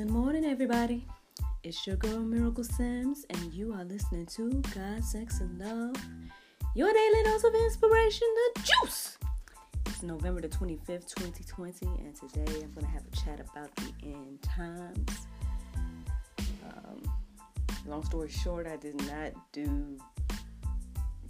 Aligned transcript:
Good 0.00 0.08
morning, 0.08 0.46
everybody. 0.46 1.06
It's 1.62 1.86
your 1.86 1.96
girl 1.96 2.20
Miracle 2.20 2.64
Sims, 2.64 3.26
and 3.28 3.52
you 3.52 3.74
are 3.74 3.84
listening 3.84 4.24
to 4.28 4.62
God, 4.74 5.04
Sex, 5.04 5.40
and 5.40 5.58
Love, 5.58 5.94
your 6.74 6.90
daily 6.90 7.22
dose 7.22 7.44
of 7.44 7.54
inspiration, 7.54 8.26
the 8.34 8.62
juice. 8.62 9.18
It's 9.84 10.02
November 10.02 10.40
the 10.40 10.48
25th, 10.48 11.14
2020, 11.14 11.86
and 12.02 12.14
today 12.14 12.62
I'm 12.62 12.72
going 12.72 12.86
to 12.86 12.92
have 12.92 13.02
a 13.12 13.14
chat 13.14 13.40
about 13.40 13.76
the 13.76 13.92
end 14.02 14.40
times. 14.40 15.26
Um, 16.64 17.02
long 17.84 18.02
story 18.02 18.30
short, 18.30 18.66
I 18.66 18.76
did 18.76 18.96
not 19.06 19.32
do 19.52 19.98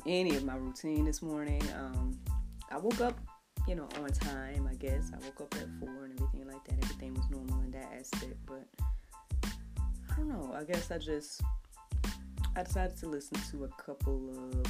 any 0.06 0.36
of 0.36 0.44
my 0.44 0.54
routine 0.54 1.06
this 1.06 1.22
morning. 1.22 1.60
Um, 1.76 2.16
I 2.70 2.78
woke 2.78 3.00
up, 3.00 3.18
you 3.66 3.74
know, 3.74 3.88
on 4.00 4.10
time, 4.10 4.68
I 4.70 4.76
guess. 4.76 5.10
I 5.12 5.18
woke 5.24 5.40
up 5.40 5.54
at 5.56 5.66
4 5.80 6.04
and 6.04 6.12
everything 6.20 6.46
like 6.46 6.62
that. 6.66 6.84
Everything 6.84 7.14
was 7.14 7.28
normal 7.30 7.59
that 7.80 7.98
aspect, 7.98 8.36
but 8.46 8.66
I 9.44 10.16
don't 10.16 10.28
know. 10.28 10.54
I 10.54 10.64
guess 10.64 10.90
I 10.90 10.98
just 10.98 11.42
I 12.56 12.62
decided 12.62 12.96
to 12.98 13.06
listen 13.06 13.38
to 13.52 13.64
a 13.64 13.68
couple 13.82 14.30
of 14.30 14.66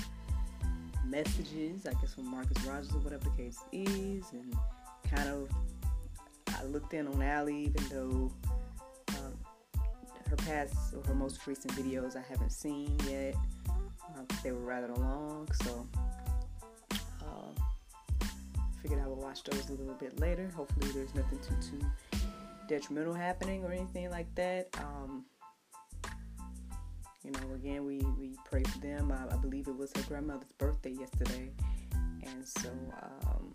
messages, 1.07 1.87
I 1.87 1.93
guess 1.95 2.15
from 2.15 2.31
Marcus 2.31 2.63
Rogers 2.65 2.93
or 2.93 2.99
whatever 2.99 3.25
the 3.25 3.43
case 3.43 3.59
is, 3.73 4.25
and 4.33 4.55
kind 5.15 5.29
of 5.29 5.49
I 6.49 6.65
looked 6.65 6.95
in 6.95 7.09
on 7.09 7.23
Allie, 7.23 7.63
even 7.65 7.89
though 7.91 8.33
um, 9.19 9.35
her 10.29 10.37
past 10.37 10.75
or 10.95 11.03
her 11.05 11.15
most 11.15 11.47
recent 11.47 11.73
videos 11.75 12.17
I 12.17 12.23
haven't 12.29 12.53
seen 12.53 12.97
yet. 13.09 13.35
Uh, 13.69 14.23
they 14.43 14.51
were 14.51 14.61
rather 14.61 14.93
long, 14.95 15.49
so 15.63 15.87
uh, 17.23 17.63
figured 18.83 19.01
I 19.01 19.07
would 19.07 19.19
watch 19.19 19.45
those 19.45 19.69
a 19.69 19.73
little 19.73 19.95
bit 19.95 20.19
later. 20.21 20.51
Hopefully, 20.55 20.91
there's 20.93 21.15
nothing 21.15 21.39
too 21.39 21.55
too 21.71 22.19
detrimental 22.71 23.13
happening 23.13 23.65
or 23.65 23.73
anything 23.73 24.09
like 24.11 24.33
that. 24.37 24.69
Um, 24.79 25.25
you 27.25 27.33
know, 27.33 27.55
again, 27.55 27.85
we, 27.85 27.99
we 28.17 28.37
pray 28.45 28.63
for 28.63 28.79
them. 28.79 29.11
I, 29.11 29.35
I, 29.35 29.37
believe 29.39 29.67
it 29.67 29.77
was 29.77 29.91
her 29.97 30.03
grandmother's 30.03 30.53
birthday 30.53 30.93
yesterday. 30.93 31.51
And 32.23 32.47
so, 32.47 32.71
um, 33.27 33.53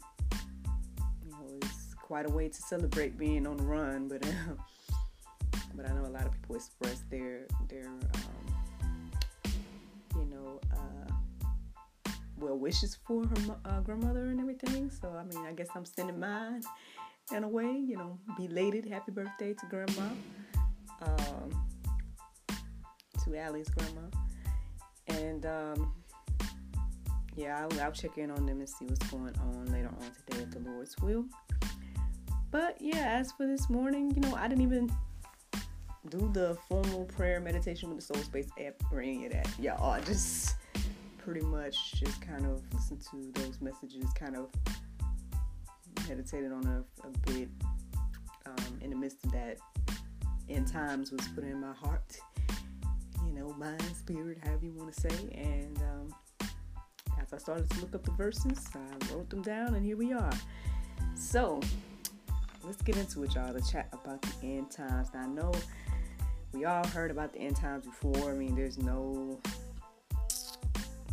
you 1.25 1.31
know, 1.31 1.47
it's 1.61 1.94
quite 1.95 2.30
a 2.30 2.33
way 2.33 2.49
to 2.49 2.61
celebrate 2.61 3.17
being 3.17 3.47
on 3.47 3.55
the 3.55 3.63
run. 3.63 4.09
But, 4.09 4.22
but 5.75 5.89
I 5.89 5.94
know 5.94 6.05
a 6.05 6.11
lot 6.11 6.25
of 6.25 6.33
people 6.33 6.57
express 6.57 7.02
their, 7.09 7.47
their 7.69 7.88
um, 7.88 9.11
you 10.17 10.25
know, 10.25 10.59
uh, 10.73 12.11
well 12.38 12.57
wishes 12.57 12.97
for 13.07 13.25
her 13.25 13.57
uh, 13.63 13.79
grandmother 13.79 14.25
and 14.25 14.41
everything. 14.41 14.91
So, 14.91 15.07
I 15.07 15.23
mean, 15.23 15.45
I 15.47 15.53
guess 15.53 15.69
I'm 15.73 15.85
sending 15.85 16.19
mine 16.19 16.61
in 17.31 17.44
a 17.44 17.48
way, 17.48 17.66
you 17.66 17.98
know, 17.98 18.20
belated 18.38 18.86
happy 18.86 19.12
birthday 19.12 19.54
to 19.54 19.66
grandma. 19.70 20.09
Um, 21.02 21.66
to 23.23 23.38
Allie's 23.38 23.70
grandma. 23.70 24.08
And 25.08 25.46
um, 25.46 25.94
yeah, 27.36 27.59
I'll, 27.59 27.81
I'll, 27.81 27.92
check 27.92 28.18
in 28.18 28.31
on 28.31 28.46
them 28.46 28.59
and 28.59 28.70
see 28.70 28.86
what's 28.86 29.08
going 29.09 29.36
on 29.40 29.66
later 29.72 29.90
on 29.90 30.12
today 30.28 30.44
if 30.44 30.52
the 30.52 30.59
Lord's 30.59 30.96
will. 31.00 31.26
But 32.52 32.78
yeah, 32.80 33.20
as 33.20 33.31
for 33.31 33.46
this 33.46 33.70
morning, 33.70 34.12
you 34.16 34.22
know, 34.22 34.36
I 34.36 34.48
didn't 34.48 34.64
even 34.64 34.92
do 36.09 36.30
the 36.34 36.58
formal 36.68 37.06
prayer 37.06 37.40
meditation 37.40 37.90
with 37.90 37.98
the 37.98 38.14
Soul 38.14 38.23
Space 38.23 38.50
app 38.64 38.76
or 38.92 39.02
any 39.02 39.26
of 39.26 39.31
that. 39.34 39.50
Yeah, 39.59 39.81
I 39.81 40.00
just 40.02 40.56
pretty 41.18 41.42
much 41.42 41.94
just 41.96 42.22
kind 42.22 42.46
of 42.46 42.62
listen 42.73 43.00
to 43.12 43.42
those 43.42 43.59
messages, 43.59 44.06
kind 44.14 44.36
of 44.36 44.50
meditated 46.08 46.52
on 46.52 46.66
a, 46.66 47.08
a 47.08 47.31
bit 47.31 47.50
um, 48.45 48.80
in 48.81 48.89
the 48.89 48.95
midst 48.95 49.23
of 49.25 49.31
that 49.31 49.57
end 50.50 50.68
times 50.68 51.12
was 51.12 51.28
put 51.29 51.44
in 51.44 51.59
my 51.59 51.74
heart 51.74 52.19
you 53.25 53.34
know, 53.34 53.53
mind, 53.57 53.81
spirit, 53.96 54.38
however 54.44 54.66
you 54.66 54.74
want 54.74 54.94
to 54.94 55.02
say. 55.02 55.16
And 55.34 55.78
um, 55.79 56.50
as 57.22 57.34
I 57.34 57.38
started 57.38 57.69
to 57.72 57.81
look 57.81 57.96
up 57.96 58.03
the 58.03 58.12
verses, 58.12 58.68
I 58.74 59.13
wrote 59.13 59.29
them 59.29 59.41
down, 59.41 59.75
and 59.75 59.85
here 59.85 59.97
we 59.97 60.13
are. 60.13 60.34
So 61.16 61.59
let's 62.63 62.81
get 62.81 62.97
into 62.97 63.24
it, 63.24 63.34
y'all. 63.35 63.53
the 63.53 63.62
chat 63.62 63.90
about 63.94 64.22
the 64.22 64.34
end 64.44 64.72
times. 64.72 65.09
Now, 65.13 65.22
I 65.22 65.28
know 65.28 65.52
we 66.53 66.66
all 66.66 66.85
heard 66.88 67.12
about 67.12 67.34
the 67.34 67.40
end 67.40 67.56
times 67.56 67.85
before. 67.85 68.31
I 68.31 68.35
mean, 68.35 68.56
there's 68.56 68.78
no 68.78 69.40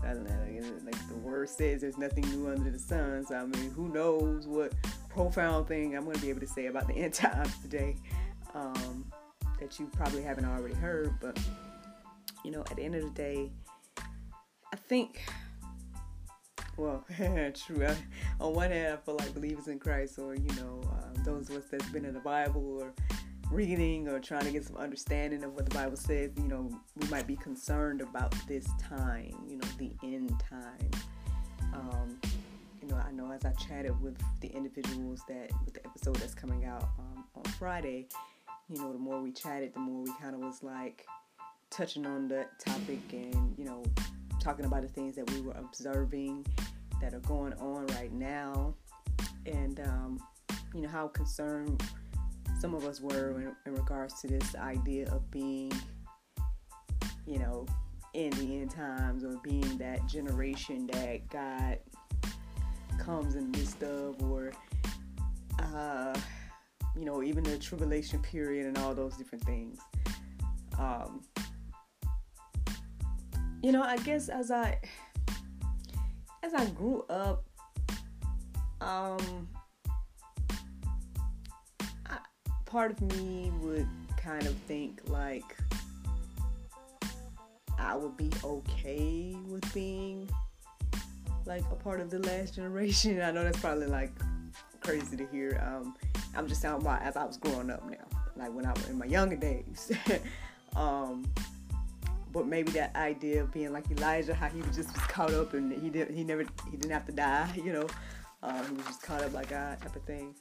I 0.05 0.15
don't 0.15 0.25
know, 0.25 0.43
like 0.85 1.09
the 1.09 1.15
word 1.17 1.49
says, 1.49 1.81
there's 1.81 1.99
nothing 1.99 2.25
new 2.31 2.49
under 2.49 2.71
the 2.71 2.79
sun. 2.79 3.25
So 3.27 3.35
I 3.35 3.45
mean, 3.45 3.71
who 3.71 3.89
knows 3.89 4.47
what 4.47 4.73
profound 5.09 5.69
thing 5.69 5.97
I'm 5.97 6.05
going 6.05 6.17
to 6.17 6.23
be 6.23 6.31
able 6.31 6.41
to 6.41 6.47
say 6.47 6.67
about 6.67 6.87
the 6.89 6.95
end 6.97 7.15
times 7.15 7.57
today 7.59 7.97
um, 8.55 9.05
that 9.61 9.79
you 9.79 9.89
probably 9.97 10.23
haven't 10.23 10.45
already 10.45 10.75
heard. 10.75 11.15
But 11.21 11.39
you 12.45 12.51
know, 12.51 12.61
at 12.61 12.77
the 12.77 12.83
end 12.83 12.95
of 12.95 13.03
the 13.03 13.11
day, 13.11 13.51
I 14.73 14.77
think, 14.77 15.23
well, 16.77 17.05
true. 17.55 17.87
I, 17.87 17.97
on 18.41 18.55
one 18.55 18.71
hand, 18.71 18.95
I 18.95 18.97
feel 18.97 19.17
like 19.17 19.35
believers 19.35 19.69
in 19.69 19.79
Christ, 19.79 20.19
or 20.19 20.35
you 20.35 20.51
know, 20.57 20.81
um, 20.85 21.25
those 21.25 21.51
of 21.51 21.57
us 21.57 21.65
that's 21.71 21.89
been 21.91 22.05
in 22.05 22.15
the 22.15 22.21
Bible 22.21 22.83
or 22.83 22.93
reading 23.53 24.09
or 24.09 24.19
trying 24.19 24.45
to 24.45 24.51
get 24.51 24.65
some 24.65 24.77
understanding 24.77 25.45
of 25.45 25.55
what 25.55 25.69
the 25.69 25.75
Bible 25.75 25.97
says, 25.97 26.31
you 26.37 26.49
know, 26.49 26.71
we 26.97 27.09
might 27.09 27.27
be 27.27 27.37
concerned 27.37 28.01
about 28.01 28.35
this 28.49 28.67
time, 28.81 29.35
you 29.47 29.57
know, 29.57 29.69
the 29.79 29.93
end 30.03 30.33
time. 30.49 30.91
Um, 31.75 32.19
you 32.81 32.89
know, 32.89 32.97
I 32.97 33.13
know 33.13 33.31
as 33.31 33.45
I 33.45 33.53
chatted 33.53 34.01
with 34.01 34.17
the 34.41 34.49
individuals 34.49 35.21
that 35.29 35.51
with 35.65 35.75
the 35.75 35.87
episode 35.87 36.17
that's 36.17 36.35
coming 36.35 36.65
out 36.65 36.89
um, 36.99 37.25
on 37.37 37.45
Friday, 37.53 38.09
you 38.69 38.79
know, 38.79 38.93
the 38.93 38.99
more 38.99 39.21
we 39.21 39.33
chatted, 39.33 39.75
the 39.75 39.81
more 39.81 40.03
we 40.03 40.11
kind 40.21 40.35
of 40.35 40.41
was 40.41 40.63
like, 40.63 41.07
touching 41.73 42.05
on 42.05 42.29
the 42.29 42.45
topic 42.59 43.01
and, 43.13 43.55
you 43.57 43.65
know, 43.65 43.83
talking 44.41 44.67
about 44.67 44.83
the 44.83 44.89
things 44.89 45.17
that 45.17 45.29
we 45.31 45.41
were 45.41 45.55
observing 45.55 46.45
that 47.01 47.15
are 47.15 47.21
going 47.21 47.55
on 47.55 47.87
right 47.99 48.13
now 48.13 48.75
and, 49.47 49.81
um, 49.81 50.21
you 50.75 50.83
know, 50.83 50.89
how 50.89 51.09
concerned 51.09 51.83
some 52.63 52.75
of 52.77 52.85
us 52.85 53.01
were 53.01 53.41
in, 53.41 53.57
in 53.67 53.75
regards 53.75 54.21
to 54.21 54.29
this 54.29 54.55
idea 54.55 55.09
of 55.11 55.29
being, 55.33 55.73
you 57.27 57.41
know, 57.41 57.67
in 58.15 58.31
the 58.31 58.61
end 58.61 58.71
times 58.71 59.25
or 59.25 59.37
being 59.43 59.77
that 59.79 60.07
generation 60.07 60.87
that 60.93 61.29
God 61.29 61.79
comes 63.01 63.35
in 63.35 63.51
the 63.51 63.59
midst 63.59 63.83
of 63.83 64.23
or 64.23 64.53
uh, 65.59 66.17
you 66.95 67.05
know 67.05 67.21
even 67.21 67.43
the 67.43 67.59
tribulation 67.59 68.23
period 68.23 68.67
and 68.67 68.79
all 68.79 68.95
those 68.95 69.17
different 69.17 69.43
things. 69.43 69.81
Um, 70.79 71.23
you 73.61 73.73
know, 73.73 73.83
I 73.83 73.97
guess 73.97 74.29
as 74.29 74.53
I 74.53 74.79
as 76.45 76.55
I 76.55 76.67
grew 76.67 77.05
up, 77.11 77.45
um, 78.81 79.49
part 82.73 82.91
of 82.91 83.03
me 83.19 83.53
would 83.61 83.87
kind 84.17 84.47
of 84.47 84.55
think 84.67 85.03
like 85.07 85.59
I 87.79 87.95
would 87.95 88.17
be 88.17 88.31
okay 88.43 89.37
with 89.47 89.75
being 89.75 90.27
like 91.45 91.65
a 91.71 91.75
part 91.75 92.01
of 92.01 92.09
the 92.09 92.21
last 92.21 92.55
generation. 92.55 93.21
I 93.23 93.31
know 93.31 93.45
that's 93.45 93.61
probably 93.61 93.89
like 93.89 94.11
crazy 94.81 95.19
to 95.19 95.27
hear. 95.27 95.63
Um, 95.63 95.95
I'm 96.35 96.49
just 96.49 96.63
talking 96.63 96.81
about 96.81 97.03
as 97.03 97.15
I 97.15 97.25
was 97.27 97.37
growing 97.37 97.69
up 97.69 97.87
now, 97.91 98.07
like 98.37 98.55
when 98.55 98.65
I 98.65 98.73
was 98.73 98.89
in 98.89 98.97
my 98.97 99.05
younger 99.05 99.37
days. 99.37 99.93
um, 100.77 101.31
but 102.33 102.47
maybe 102.47 102.73
that 102.73 102.97
idea 102.97 103.43
of 103.43 103.53
being 103.53 103.75
like 103.75 103.91
Elijah, 103.91 104.33
how 104.33 104.49
he 104.49 104.63
was 104.63 104.77
just 104.77 104.95
was 104.95 105.05
caught 105.09 105.35
up 105.35 105.53
and 105.53 105.71
he 105.71 105.91
did 105.91 106.11
he 106.11 106.25
never 106.25 106.47
he 106.71 106.79
didn't 106.79 106.91
have 106.91 107.05
to 107.05 107.13
die, 107.13 107.51
you 107.63 107.75
know, 107.75 107.87
um, 108.43 108.65
he 108.65 108.73
was 108.73 108.87
just 108.87 109.03
caught 109.03 109.23
up 109.23 109.35
like 109.35 109.51
God 109.51 109.79
type 109.79 109.95
of 109.95 110.05
thing. 110.05 110.35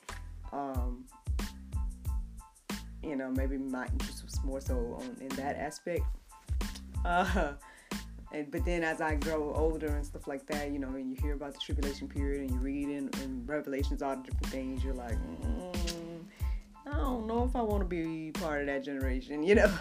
Um, 0.54 1.06
you 3.04 3.16
know, 3.16 3.30
maybe 3.32 3.58
my 3.58 3.88
interest 3.88 4.24
was 4.24 4.44
more 4.44 4.62
so 4.62 4.76
on 5.00 5.18
in 5.22 5.30
that 5.30 5.56
aspect. 5.58 6.06
Uh, 7.04 7.54
and 8.34 8.52
but 8.52 8.64
then 8.66 8.84
as 8.84 9.02
I 9.02 9.16
grow 9.16 9.54
older 9.56 9.88
and 9.88 10.06
stuff 10.06 10.28
like 10.28 10.46
that, 10.48 10.72
you 10.72 10.80
know, 10.80 10.90
and 10.90 11.10
you 11.10 11.18
hear 11.22 11.34
about 11.34 11.54
the 11.54 11.60
tribulation 11.60 12.08
period 12.08 12.42
and 12.42 12.52
you 12.52 12.58
read 12.58 12.90
in, 12.90 13.10
in 13.24 13.44
Revelations 13.46 14.02
all 14.02 14.16
the 14.16 14.24
different 14.24 14.48
things, 14.48 14.84
you're 14.84 14.94
like, 14.94 15.18
mm, 15.18 16.24
I 16.86 16.98
don't 16.98 17.28
know 17.28 17.44
if 17.44 17.56
I 17.56 17.62
want 17.62 17.82
to 17.82 17.88
be 17.88 18.32
part 18.32 18.62
of 18.62 18.68
that 18.68 18.84
generation, 18.84 19.44
you 19.44 19.56
know. 19.56 19.74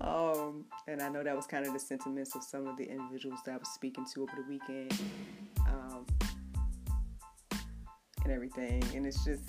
Um, 0.05 0.67
and 0.87 1.01
I 1.01 1.09
know 1.09 1.23
that 1.23 1.35
was 1.35 1.47
kind 1.47 1.67
of 1.67 1.73
the 1.73 1.79
sentiments 1.79 2.35
of 2.37 2.43
some 2.43 2.67
of 2.67 2.77
the 2.77 2.85
individuals 2.85 3.41
that 3.47 3.55
I 3.55 3.57
was 3.57 3.69
speaking 3.69 4.05
to 4.13 4.23
over 4.23 4.33
the 4.37 4.43
weekend 4.47 4.93
um, 5.67 6.05
and 8.23 8.33
everything. 8.33 8.85
And 8.95 9.07
it's 9.07 9.25
just, 9.25 9.49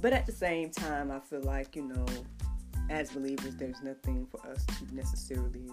but 0.00 0.12
at 0.12 0.26
the 0.26 0.32
same 0.32 0.70
time, 0.70 1.10
I 1.10 1.20
feel 1.20 1.42
like, 1.42 1.74
you 1.74 1.82
know, 1.82 2.06
as 2.90 3.10
believers, 3.10 3.56
there's 3.56 3.82
nothing 3.82 4.26
for 4.30 4.40
us 4.48 4.64
to 4.64 4.94
necessarily 4.94 5.70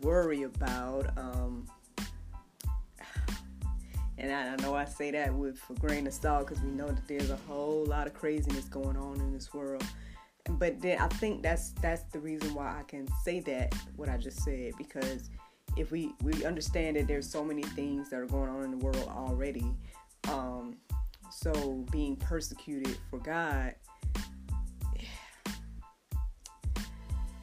worry 0.00 0.42
about. 0.42 1.16
Um, 1.16 1.66
and 4.18 4.32
I, 4.32 4.54
I 4.54 4.56
know 4.56 4.74
I 4.74 4.84
say 4.86 5.10
that 5.10 5.32
with 5.34 5.60
a 5.70 5.74
grain 5.74 6.06
of 6.06 6.14
salt 6.14 6.48
because 6.48 6.62
we 6.62 6.70
know 6.70 6.88
that 6.88 7.06
there's 7.06 7.30
a 7.30 7.38
whole 7.48 7.84
lot 7.84 8.06
of 8.06 8.14
craziness 8.14 8.64
going 8.64 8.96
on 8.96 9.20
in 9.20 9.32
this 9.32 9.52
world. 9.52 9.84
But 10.48 10.80
then 10.80 10.98
I 11.00 11.08
think 11.08 11.42
that's 11.42 11.70
that's 11.82 12.04
the 12.12 12.20
reason 12.20 12.54
why 12.54 12.78
I 12.78 12.82
can 12.84 13.08
say 13.24 13.40
that 13.40 13.74
what 13.96 14.08
I 14.08 14.16
just 14.16 14.42
said 14.44 14.72
because 14.78 15.28
if 15.76 15.90
we 15.90 16.12
we 16.22 16.44
understand 16.44 16.96
that 16.96 17.08
there's 17.08 17.28
so 17.28 17.44
many 17.44 17.62
things 17.62 18.10
that 18.10 18.20
are 18.20 18.26
going 18.26 18.48
on 18.48 18.62
in 18.62 18.70
the 18.70 18.76
world 18.78 19.08
already, 19.08 19.74
um, 20.28 20.76
so 21.30 21.84
being 21.90 22.16
persecuted 22.16 22.96
for 23.10 23.18
God. 23.18 23.74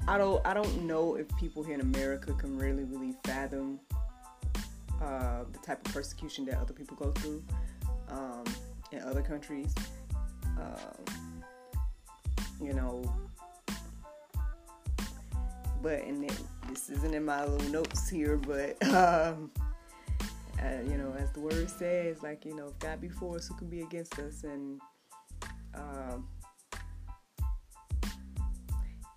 I 0.08 0.18
don't 0.18 0.46
I 0.46 0.54
don't 0.54 0.86
know 0.86 1.16
if 1.16 1.28
people 1.38 1.64
here 1.64 1.76
in 1.76 1.82
America 1.82 2.34
can 2.34 2.58
really 2.58 2.84
really 2.84 3.16
fathom 3.24 3.80
uh, 5.02 5.44
the 5.52 5.60
type 5.60 5.86
of 5.86 5.94
persecution 5.94 6.46
that 6.46 6.58
other 6.58 6.74
people 6.74 6.98
go 6.98 7.12
through 7.12 7.44
um, 8.10 8.44
in 8.92 9.00
other 9.02 9.22
countries. 9.22 9.74
Um, 10.58 11.44
you 12.62 12.74
know, 12.74 13.04
but 15.82 16.04
and 16.04 16.30
this 16.70 16.90
isn't 16.90 17.14
in 17.14 17.26
my 17.26 17.46
little 17.46 17.70
notes 17.70 18.10
here, 18.10 18.38
but 18.38 18.82
um, 18.94 19.52
uh, 20.64 20.90
you 20.90 20.98
know, 20.98 21.14
as 21.18 21.32
the 21.34 21.40
word 21.40 21.70
says, 21.70 22.24
like 22.24 22.46
you 22.46 22.56
know, 22.56 22.68
if 22.68 22.80
God 22.80 23.02
be 23.02 23.10
for 23.10 23.36
us, 23.36 23.48
who 23.48 23.56
can 23.56 23.70
be 23.70 23.82
against 23.82 24.18
us? 24.20 24.44
And 24.44 24.80
um, 25.76 26.28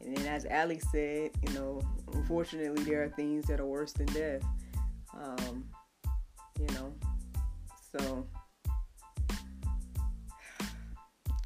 and 0.00 0.16
then 0.16 0.26
as 0.26 0.46
Ali 0.50 0.78
said, 0.78 1.30
you 1.46 1.54
know, 1.54 1.80
unfortunately, 2.14 2.82
there 2.84 3.04
are 3.04 3.10
things 3.10 3.46
that 3.46 3.60
are 3.60 3.66
worse 3.66 3.92
than 3.92 4.06
death. 4.06 4.42
Um, 5.18 5.64
you 6.58 6.66
know. 6.74 6.92
So, 7.96 8.26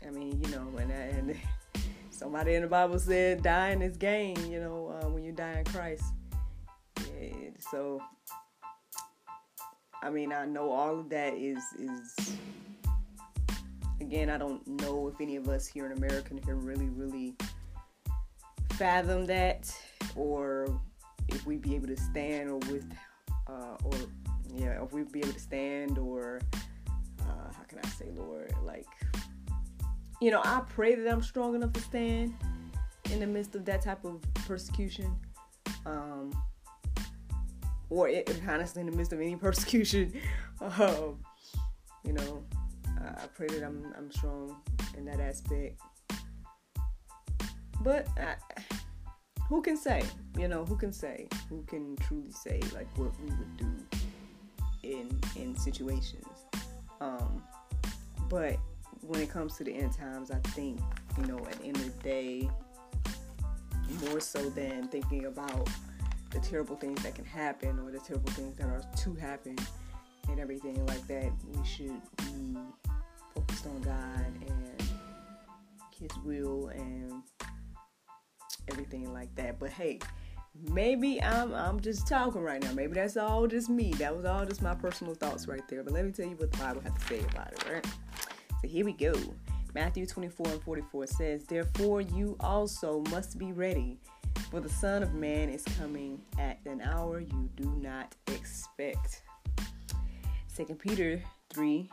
I 0.06 0.10
mean, 0.10 0.42
you 0.42 0.50
know, 0.50 0.68
and, 0.78 0.90
and 0.90 1.36
somebody 2.10 2.54
in 2.54 2.62
the 2.62 2.68
Bible 2.68 2.98
said, 2.98 3.42
dying 3.42 3.82
is 3.82 3.96
gain, 3.96 4.50
you 4.50 4.60
know, 4.60 4.98
uh, 5.00 5.08
when 5.08 5.24
you 5.24 5.32
die 5.32 5.58
in 5.58 5.64
Christ. 5.64 6.04
Yeah, 7.20 7.50
so, 7.70 8.00
I 10.02 10.10
mean, 10.10 10.32
I 10.32 10.46
know 10.46 10.70
all 10.70 10.98
of 10.98 11.10
that 11.10 11.34
is, 11.34 11.62
is, 11.78 12.36
again, 14.00 14.30
I 14.30 14.38
don't 14.38 14.66
know 14.66 15.08
if 15.08 15.20
any 15.20 15.36
of 15.36 15.48
us 15.48 15.66
here 15.66 15.84
in 15.86 15.92
America 15.92 16.34
can 16.34 16.64
really, 16.64 16.88
really 16.88 17.34
fathom 18.72 19.26
that 19.26 19.70
or 20.16 20.80
if 21.28 21.46
we'd 21.46 21.60
be 21.60 21.74
able 21.74 21.88
to 21.88 21.96
stand 21.96 22.48
or 22.48 22.58
with, 22.70 22.90
uh, 23.46 23.76
or 23.84 23.92
yeah, 24.54 24.82
if 24.82 24.92
we'd 24.92 25.12
be 25.12 25.20
able 25.20 25.32
to 25.32 25.40
stand 25.40 25.98
or 25.98 26.40
uh, 27.20 27.52
how 27.54 27.62
can 27.68 27.78
I 27.84 27.88
say, 27.88 28.06
Lord, 28.16 28.54
like, 28.64 28.86
you 30.20 30.30
know, 30.30 30.40
I 30.42 30.62
pray 30.68 30.94
that 30.94 31.10
I'm 31.10 31.22
strong 31.22 31.54
enough 31.54 31.74
to 31.74 31.80
stand 31.80 32.34
in 33.10 33.20
the 33.20 33.26
midst 33.26 33.54
of 33.54 33.66
that 33.66 33.82
type 33.82 34.04
of 34.04 34.22
persecution. 34.46 35.14
Um, 35.84 36.32
or 37.90 38.08
it, 38.08 38.30
honestly, 38.48 38.80
in 38.80 38.90
the 38.90 38.96
midst 38.96 39.12
of 39.12 39.20
any 39.20 39.36
persecution, 39.46 40.12
um, 40.60 41.18
you 42.04 42.12
know, 42.12 42.44
I 42.98 43.26
pray 43.34 43.48
that 43.48 43.62
I'm 43.62 43.92
I'm 43.96 44.10
strong 44.10 44.56
in 44.96 45.04
that 45.06 45.20
aspect. 45.20 45.80
But 47.82 48.08
I, 48.18 48.34
who 49.48 49.62
can 49.62 49.76
say? 49.76 50.02
You 50.38 50.48
know, 50.48 50.64
who 50.64 50.76
can 50.76 50.92
say? 50.92 51.28
Who 51.48 51.62
can 51.62 51.96
truly 51.96 52.30
say 52.30 52.60
like 52.74 52.86
what 52.96 53.12
we 53.20 53.30
would 53.30 53.56
do 53.56 53.98
in 54.82 55.20
in 55.36 55.56
situations. 55.56 56.26
Um, 57.00 57.42
but 58.28 58.56
when 59.00 59.20
it 59.20 59.30
comes 59.30 59.56
to 59.56 59.64
the 59.64 59.74
end 59.74 59.92
times, 59.92 60.30
I 60.30 60.38
think 60.50 60.80
you 61.18 61.26
know 61.26 61.38
at 61.38 61.52
the 61.58 61.64
end 61.64 61.76
of 61.76 61.96
the 61.96 62.02
day, 62.02 62.50
more 64.08 64.20
so 64.20 64.50
than 64.50 64.88
thinking 64.88 65.26
about 65.26 65.68
the 66.30 66.40
terrible 66.40 66.76
things 66.76 67.02
that 67.02 67.14
can 67.14 67.24
happen 67.24 67.78
or 67.78 67.90
the 67.90 67.98
terrible 67.98 68.30
things 68.32 68.56
that 68.56 68.66
are 68.66 68.82
to 68.96 69.14
happen 69.14 69.56
and 70.28 70.38
everything 70.38 70.84
like 70.86 71.06
that, 71.08 71.30
we 71.48 71.64
should 71.64 72.00
be 72.18 72.56
focused 73.34 73.66
on 73.66 73.80
God 73.80 74.26
and 74.48 74.82
His 75.98 76.10
will 76.24 76.68
and 76.68 77.22
everything 78.68 79.12
like 79.12 79.34
that. 79.34 79.58
But 79.58 79.70
hey, 79.70 79.98
maybe 80.70 81.22
I'm 81.22 81.52
I'm 81.54 81.80
just 81.80 82.06
talking 82.06 82.42
right 82.42 82.62
now. 82.62 82.72
Maybe 82.72 82.94
that's 82.94 83.16
all 83.16 83.46
just 83.46 83.68
me. 83.68 83.92
That 83.94 84.16
was 84.16 84.24
all 84.24 84.44
just 84.46 84.62
my 84.62 84.74
personal 84.74 85.14
thoughts 85.14 85.48
right 85.48 85.66
there. 85.68 85.82
But 85.82 85.92
let 85.92 86.04
me 86.04 86.12
tell 86.12 86.26
you 86.26 86.36
what 86.36 86.52
the 86.52 86.58
Bible 86.58 86.80
has 86.82 86.92
to 86.94 87.00
say 87.06 87.20
about 87.32 87.52
it, 87.52 87.64
right? 87.70 87.86
So 88.62 88.68
here 88.68 88.84
we 88.84 88.92
go. 88.92 89.14
Matthew 89.74 90.04
24 90.04 90.48
and 90.48 90.62
44 90.62 91.06
says, 91.06 91.44
Therefore 91.44 92.00
you 92.00 92.36
also 92.40 93.04
must 93.10 93.38
be 93.38 93.52
ready, 93.52 93.98
for 94.50 94.60
the 94.60 94.68
Son 94.68 95.02
of 95.02 95.14
Man 95.14 95.48
is 95.48 95.62
coming 95.78 96.20
at 96.38 96.58
an 96.66 96.80
hour 96.80 97.20
you 97.20 97.48
do 97.56 97.72
not 97.80 98.14
expect. 98.26 99.22
2 100.56 100.64
Peter 100.74 101.22
3 101.52 101.88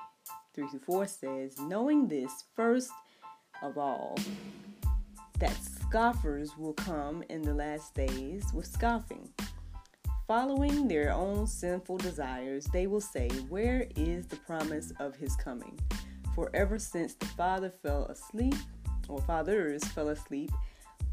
3 0.53 0.69
to 0.71 0.79
4 0.79 1.07
says, 1.07 1.59
Knowing 1.59 2.07
this, 2.07 2.45
first 2.55 2.91
of 3.61 3.77
all, 3.77 4.17
that 5.39 5.55
scoffers 5.63 6.57
will 6.57 6.73
come 6.73 7.23
in 7.29 7.43
the 7.43 7.53
last 7.53 7.93
days 7.93 8.43
with 8.53 8.65
scoffing. 8.65 9.29
Following 10.27 10.87
their 10.87 11.13
own 11.13 11.47
sinful 11.47 11.97
desires, 11.97 12.65
they 12.73 12.87
will 12.87 13.01
say, 13.01 13.29
Where 13.49 13.87
is 13.95 14.27
the 14.27 14.35
promise 14.35 14.91
of 14.99 15.15
his 15.15 15.35
coming? 15.35 15.79
For 16.33 16.49
ever 16.53 16.79
since 16.79 17.13
the 17.13 17.27
Father 17.27 17.69
fell 17.69 18.05
asleep, 18.05 18.55
or 19.07 19.21
fathers 19.21 19.83
fell 19.85 20.09
asleep, 20.09 20.51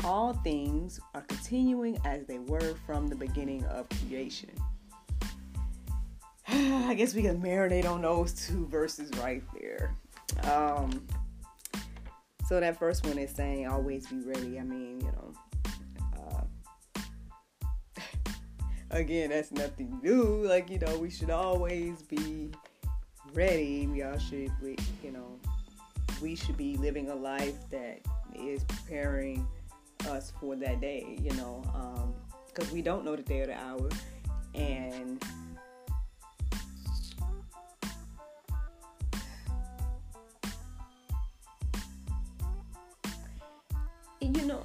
all 0.05 0.35
things 0.35 1.01
are 1.15 1.23
continuing 1.23 1.99
as 2.05 2.27
they 2.27 2.39
were 2.39 2.75
from 2.87 3.09
the 3.09 3.17
beginning 3.17 3.65
of 3.65 3.89
creation. 3.89 4.51
I 6.49 6.95
guess 6.95 7.15
we 7.15 7.23
can 7.23 7.41
marinate 7.41 7.87
on 7.87 8.03
those 8.03 8.35
two 8.35 8.67
verses 8.67 9.11
right 9.19 9.43
there. 9.59 9.97
Um, 10.43 11.07
so 12.47 12.61
that 12.61 12.79
first 12.79 13.07
one 13.07 13.17
is 13.17 13.31
saying 13.31 13.67
always 13.67 14.07
be 14.07 14.21
ready. 14.21 14.59
I 14.59 14.63
mean, 14.63 15.01
you 15.01 15.07
know, 15.07 15.33
uh, 16.19 17.01
again, 18.91 19.31
that's 19.31 19.53
nothing 19.53 19.99
new. 20.03 20.45
Like 20.47 20.69
you 20.69 20.79
know, 20.79 20.99
we 20.99 21.09
should 21.09 21.31
always 21.31 22.03
be 22.03 22.51
ready. 23.33 23.87
We 23.87 24.03
all 24.03 24.19
should, 24.19 24.53
we, 24.63 24.77
you 25.03 25.13
know, 25.13 25.39
we 26.21 26.37
should 26.37 26.59
be 26.59 26.77
living 26.77 27.09
a 27.09 27.15
life 27.15 27.71
that 27.71 28.01
is 28.35 28.65
preparing 28.65 29.47
us 30.07 30.33
for 30.41 30.57
that 30.57 30.81
day. 30.81 31.17
You 31.21 31.33
know, 31.33 31.63
because 32.47 32.69
um, 32.69 32.75
we 32.75 32.83
don't 32.83 33.05
know 33.05 33.17
the 33.17 33.23
day 33.23 33.41
or 33.41 33.47
the 33.47 33.59
hour, 33.59 33.89
and 34.55 35.23
you 44.45 44.47
know, 44.47 44.65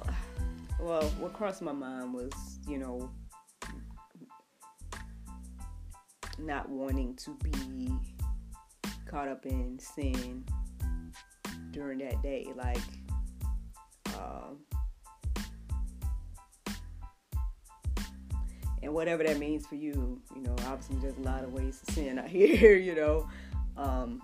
well, 0.80 1.02
what 1.18 1.32
crossed 1.32 1.62
my 1.62 1.72
mind 1.72 2.14
was, 2.14 2.32
you 2.66 2.78
know, 2.78 3.10
not 6.38 6.68
wanting 6.68 7.14
to 7.16 7.36
be 7.42 7.90
caught 9.06 9.28
up 9.28 9.44
in 9.46 9.78
sin 9.78 10.44
during 11.70 11.98
that 11.98 12.22
day. 12.22 12.46
Like, 12.56 12.78
um, 14.18 14.58
and 18.82 18.92
whatever 18.92 19.22
that 19.24 19.38
means 19.38 19.66
for 19.66 19.74
you, 19.74 20.20
you 20.34 20.42
know, 20.42 20.54
obviously 20.66 20.96
there's 21.00 21.16
a 21.18 21.22
lot 21.22 21.44
of 21.44 21.52
ways 21.52 21.80
to 21.84 21.92
sin 21.92 22.18
out 22.18 22.28
here, 22.28 22.76
you 22.76 22.94
know, 22.94 23.28
um, 23.76 24.22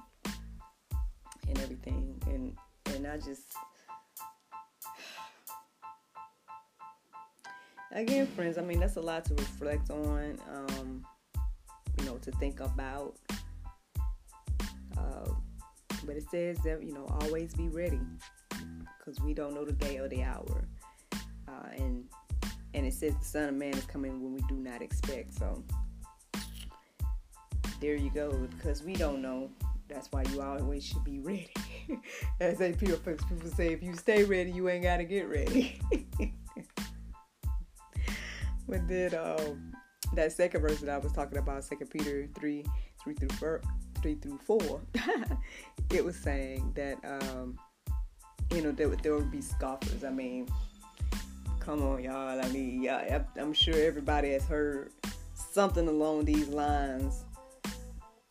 and 1.49 1.59
everything. 1.61 2.21
And 2.27 2.57
and 2.95 3.07
I 3.07 3.17
just 3.19 3.55
again, 7.93 8.27
friends, 8.27 8.59
I 8.59 8.63
mean, 8.63 8.81
that's 8.81 8.97
a 8.97 9.01
lot 9.01 9.25
to 9.27 9.35
reflect 9.35 9.91
on, 9.91 10.39
um, 10.53 11.05
you 11.99 12.05
know, 12.05 12.17
to 12.19 12.31
think 12.33 12.61
about. 12.61 13.17
Uh, 14.97 15.31
but 16.05 16.17
it 16.17 16.25
says 16.31 16.59
that, 16.65 16.83
you 16.83 16.93
know, 16.93 17.07
always 17.23 17.55
be 17.55 17.69
ready 17.69 18.01
because 18.99 19.21
we 19.21 19.35
don't 19.35 19.55
know 19.55 19.65
the 19.65 19.73
day 19.73 19.99
or 19.99 20.09
the 20.09 20.23
hour. 20.23 20.69
Uh, 21.49 21.69
and 21.77 22.05
and 22.77 22.87
it 22.87 22.95
says 22.95 23.15
the 23.17 23.25
Son 23.25 23.49
of 23.49 23.55
Man 23.55 23.75
is 23.75 23.85
coming 23.87 24.23
when 24.23 24.35
we 24.35 24.41
do 24.49 24.55
not 24.55 24.83
expect. 24.83 25.35
So 25.35 25.65
there 27.81 27.97
you 27.97 28.11
go. 28.11 28.31
Because 28.57 28.85
we 28.85 28.95
don't 28.95 29.21
know, 29.21 29.51
that's 29.89 30.13
why 30.13 30.23
you 30.33 30.43
always 30.43 30.85
should 30.85 31.03
be 31.03 31.19
ready. 31.19 31.53
As 32.41 32.61
a 32.61 32.73
people, 32.73 32.99
people 32.99 33.51
say, 33.51 33.73
if 33.73 33.83
you 33.83 33.95
stay 33.95 34.23
ready, 34.23 34.53
you 34.53 34.69
ain't 34.69 34.85
got 34.85 34.99
to 34.99 35.05
get 35.05 35.29
ready. 35.29 35.81
But 38.69 38.89
then 38.89 39.15
um, 39.15 39.73
that 40.15 40.33
second 40.33 40.61
verse 40.61 40.81
that 40.81 40.91
I 40.91 40.99
was 40.99 41.13
talking 41.13 41.39
about, 41.39 41.65
Second 41.65 41.89
Peter 41.89 42.29
3, 42.35 42.65
three 43.03 43.15
through 43.15 43.29
four, 43.37 43.63
three 44.03 44.17
through 44.17 44.39
four, 44.39 44.83
it 45.91 46.05
was 46.05 46.17
saying 46.17 46.73
that 46.75 46.99
um, 47.05 47.59
you 48.53 48.63
know 48.63 48.73
there, 48.73 48.89
there 48.89 49.15
would 49.15 49.31
be 49.31 49.41
scoffers. 49.41 50.03
I 50.03 50.11
mean, 50.11 50.49
come 51.67 51.83
on, 51.83 52.01
y'all. 52.01 52.41
I 52.41 52.49
mean, 52.51 52.89
I'm 53.37 53.53
sure 53.53 53.75
everybody 53.75 54.31
has 54.31 54.45
heard 54.45 54.93
something 55.35 55.89
along 55.89 56.25
these 56.25 56.47
lines, 56.47 57.25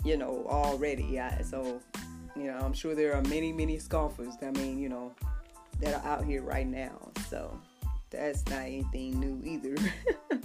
you 0.05 0.15
know, 0.15 0.45
already. 0.47 1.03
Yeah, 1.03 1.41
so 1.41 1.81
you 2.33 2.43
know, 2.43 2.57
I'm 2.57 2.71
sure 2.71 2.95
there 2.95 3.13
are 3.13 3.21
many, 3.23 3.51
many 3.51 3.77
scoffers. 3.77 4.35
I 4.41 4.51
mean, 4.51 4.79
you 4.79 4.87
know, 4.87 5.13
that 5.81 5.95
are 5.95 6.09
out 6.09 6.23
here 6.23 6.43
right 6.43 6.65
now. 6.65 7.11
So 7.29 7.59
that's 8.09 8.45
not 8.45 8.61
anything 8.61 9.19
new 9.19 9.41
either. 9.43 9.75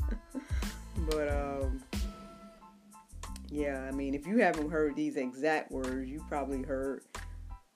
but 1.11 1.29
um 1.29 1.81
yeah, 3.53 3.87
I 3.89 3.93
mean, 3.93 4.17
if 4.17 4.27
you 4.27 4.39
haven't 4.39 4.69
heard 4.69 4.97
these 4.97 5.15
exact 5.17 5.71
words, 5.71 6.11
you 6.11 6.25
probably 6.29 6.63
heard 6.63 7.03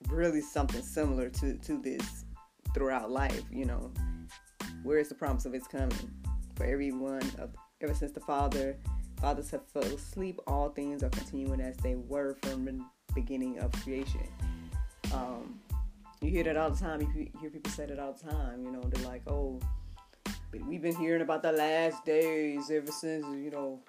really 0.09 0.41
something 0.41 0.83
similar 0.83 1.29
to 1.31 1.55
to 1.59 1.81
this 1.81 2.25
throughout 2.75 3.13
life, 3.13 3.45
you 3.53 3.65
know. 3.65 3.93
Where 4.85 4.99
is 4.99 5.09
the 5.09 5.15
promise 5.15 5.47
of 5.47 5.55
its 5.55 5.67
coming? 5.67 6.13
For 6.57 6.65
everyone 6.65 7.23
of 7.39 7.51
ever 7.81 7.95
since 7.95 8.13
the 8.13 8.21
Father 8.21 8.77
fathers 9.19 9.51
have 9.51 9.67
fell 9.69 9.83
asleep, 9.83 10.39
all 10.47 10.69
things 10.69 11.03
are 11.03 11.09
continuing 11.09 11.61
as 11.63 11.75
they 11.79 11.95
were 11.95 12.37
from 12.43 12.67
the 12.67 12.79
beginning 13.15 13.59
of 13.61 13.73
creation. 13.83 14.29
Um, 15.15 15.59
you 16.21 16.31
hear 16.31 16.45
that 16.45 16.59
all 16.59 16.71
the 16.71 16.79
time. 16.79 17.01
You 17.01 17.31
hear 17.41 17.49
people 17.49 17.73
say 17.73 17.87
that 17.87 17.99
all 17.99 18.13
the 18.13 18.31
time. 18.31 18.63
You 18.63 18.73
know, 18.73 18.83
they're 18.83 19.07
like, 19.07 19.23
"Oh, 19.27 19.59
we've 20.53 20.83
been 20.83 20.97
hearing 20.97 21.23
about 21.23 21.43
the 21.43 21.53
last 21.53 22.05
days 22.05 22.71
ever 22.71 22.93
since 22.93 23.25
you 23.29 23.51
know, 23.51 23.81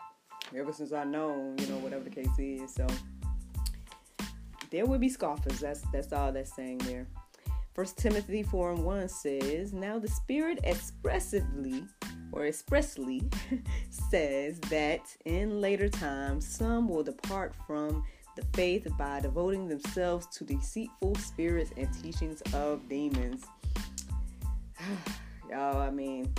ever 0.56 0.72
since 0.72 0.94
I 0.94 1.04
know, 1.04 1.54
you 1.60 1.68
know, 1.68 1.78
whatever 1.80 2.06
the 2.06 2.10
case 2.10 2.40
is." 2.40 2.74
So 2.74 2.88
there 4.72 4.86
will 4.86 5.00
be 5.00 5.10
scoffers. 5.10 5.60
That's 5.60 5.82
that's 5.92 6.14
all 6.14 6.32
that's 6.32 6.56
saying 6.56 6.78
there. 6.80 7.08
First 7.76 7.98
Timothy 7.98 8.42
4 8.42 8.72
and 8.72 8.86
1 8.86 9.10
says, 9.10 9.74
Now 9.74 10.00
the 10.00 10.08
Spirit 10.08 10.62
expressively 10.64 11.84
or 12.32 12.46
expressly 12.46 13.22
says 13.90 14.62
that 14.70 15.02
in 15.26 15.60
later 15.60 15.90
times 15.90 16.48
some 16.48 16.88
will 16.88 17.04
depart 17.04 17.54
from 17.68 18.02
the 18.38 18.46
faith 18.54 18.88
by 18.98 19.20
devoting 19.20 19.68
themselves 19.68 20.26
to 20.38 20.46
deceitful 20.46 21.16
spirits 21.16 21.72
and 21.76 21.90
teachings 22.02 22.42
of 22.54 22.88
demons. 22.88 23.44
Y'all, 25.50 25.78
I 25.78 25.90
mean, 25.90 26.34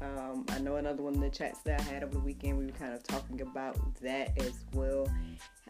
um, 0.00 0.46
I 0.48 0.58
know 0.58 0.76
another 0.76 1.02
one 1.02 1.16
of 1.16 1.20
the 1.20 1.28
chats 1.28 1.60
that 1.64 1.80
I 1.80 1.82
had 1.82 2.02
over 2.02 2.14
the 2.14 2.20
weekend, 2.20 2.56
we 2.56 2.64
were 2.64 2.72
kind 2.72 2.94
of 2.94 3.02
talking 3.02 3.42
about 3.42 3.76
that 4.00 4.32
as 4.40 4.64
well. 4.72 5.06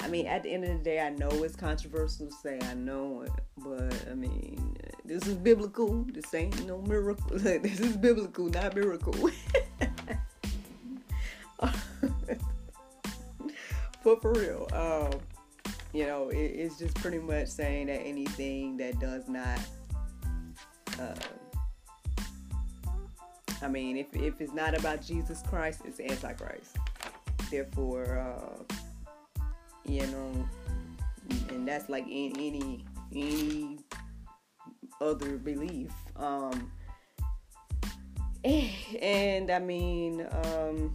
I 0.01 0.09
mean, 0.09 0.27
at 0.27 0.43
the 0.43 0.51
end 0.51 0.65
of 0.65 0.71
the 0.71 0.85
day, 0.85 1.01
I 1.01 1.11
know 1.11 1.29
it's 1.43 1.57
controversial 1.57 2.27
to 2.27 2.33
say 2.33 2.59
I 2.63 2.75
know 2.75 3.23
it, 3.23 3.33
but 3.57 3.95
I 4.11 4.15
mean, 4.15 4.77
this 5.05 5.27
is 5.27 5.35
biblical. 5.37 6.05
This 6.13 6.33
ain't 6.35 6.67
no 6.67 6.83
miracle. 6.83 7.27
this 7.39 7.81
is 7.81 7.97
biblical, 7.97 8.47
not 8.47 8.75
miracle. 8.75 9.15
but 14.05 14.21
for 14.21 14.33
real, 14.33 14.69
um, 14.73 15.11
you 15.93 16.07
know, 16.07 16.29
it, 16.29 16.37
it's 16.37 16.79
just 16.79 16.95
pretty 16.97 17.19
much 17.19 17.49
saying 17.49 17.87
that 17.87 18.01
anything 18.03 18.77
that 18.77 19.01
does 19.01 19.29
not, 19.29 19.59
uh, 21.01 21.15
I 23.63 23.69
mean, 23.69 23.97
if, 23.97 24.15
if 24.15 24.43
it's 24.43 24.53
not 24.53 24.79
about 24.79 25.03
Jesus 25.03 25.43
Christ, 25.49 25.81
it's 25.87 26.01
Antichrist. 26.01 26.77
Therefore, 27.51 28.19
uh, 28.19 28.75
you 29.89 30.07
know, 30.07 30.49
and 31.51 31.67
that's 31.67 31.89
like 31.89 32.07
in 32.09 32.33
any 32.39 32.85
any 33.15 33.79
other 35.01 35.39
belief. 35.39 35.93
Um, 36.17 36.71
and 38.45 39.51
I 39.51 39.59
mean, 39.59 40.27
um, 40.31 40.95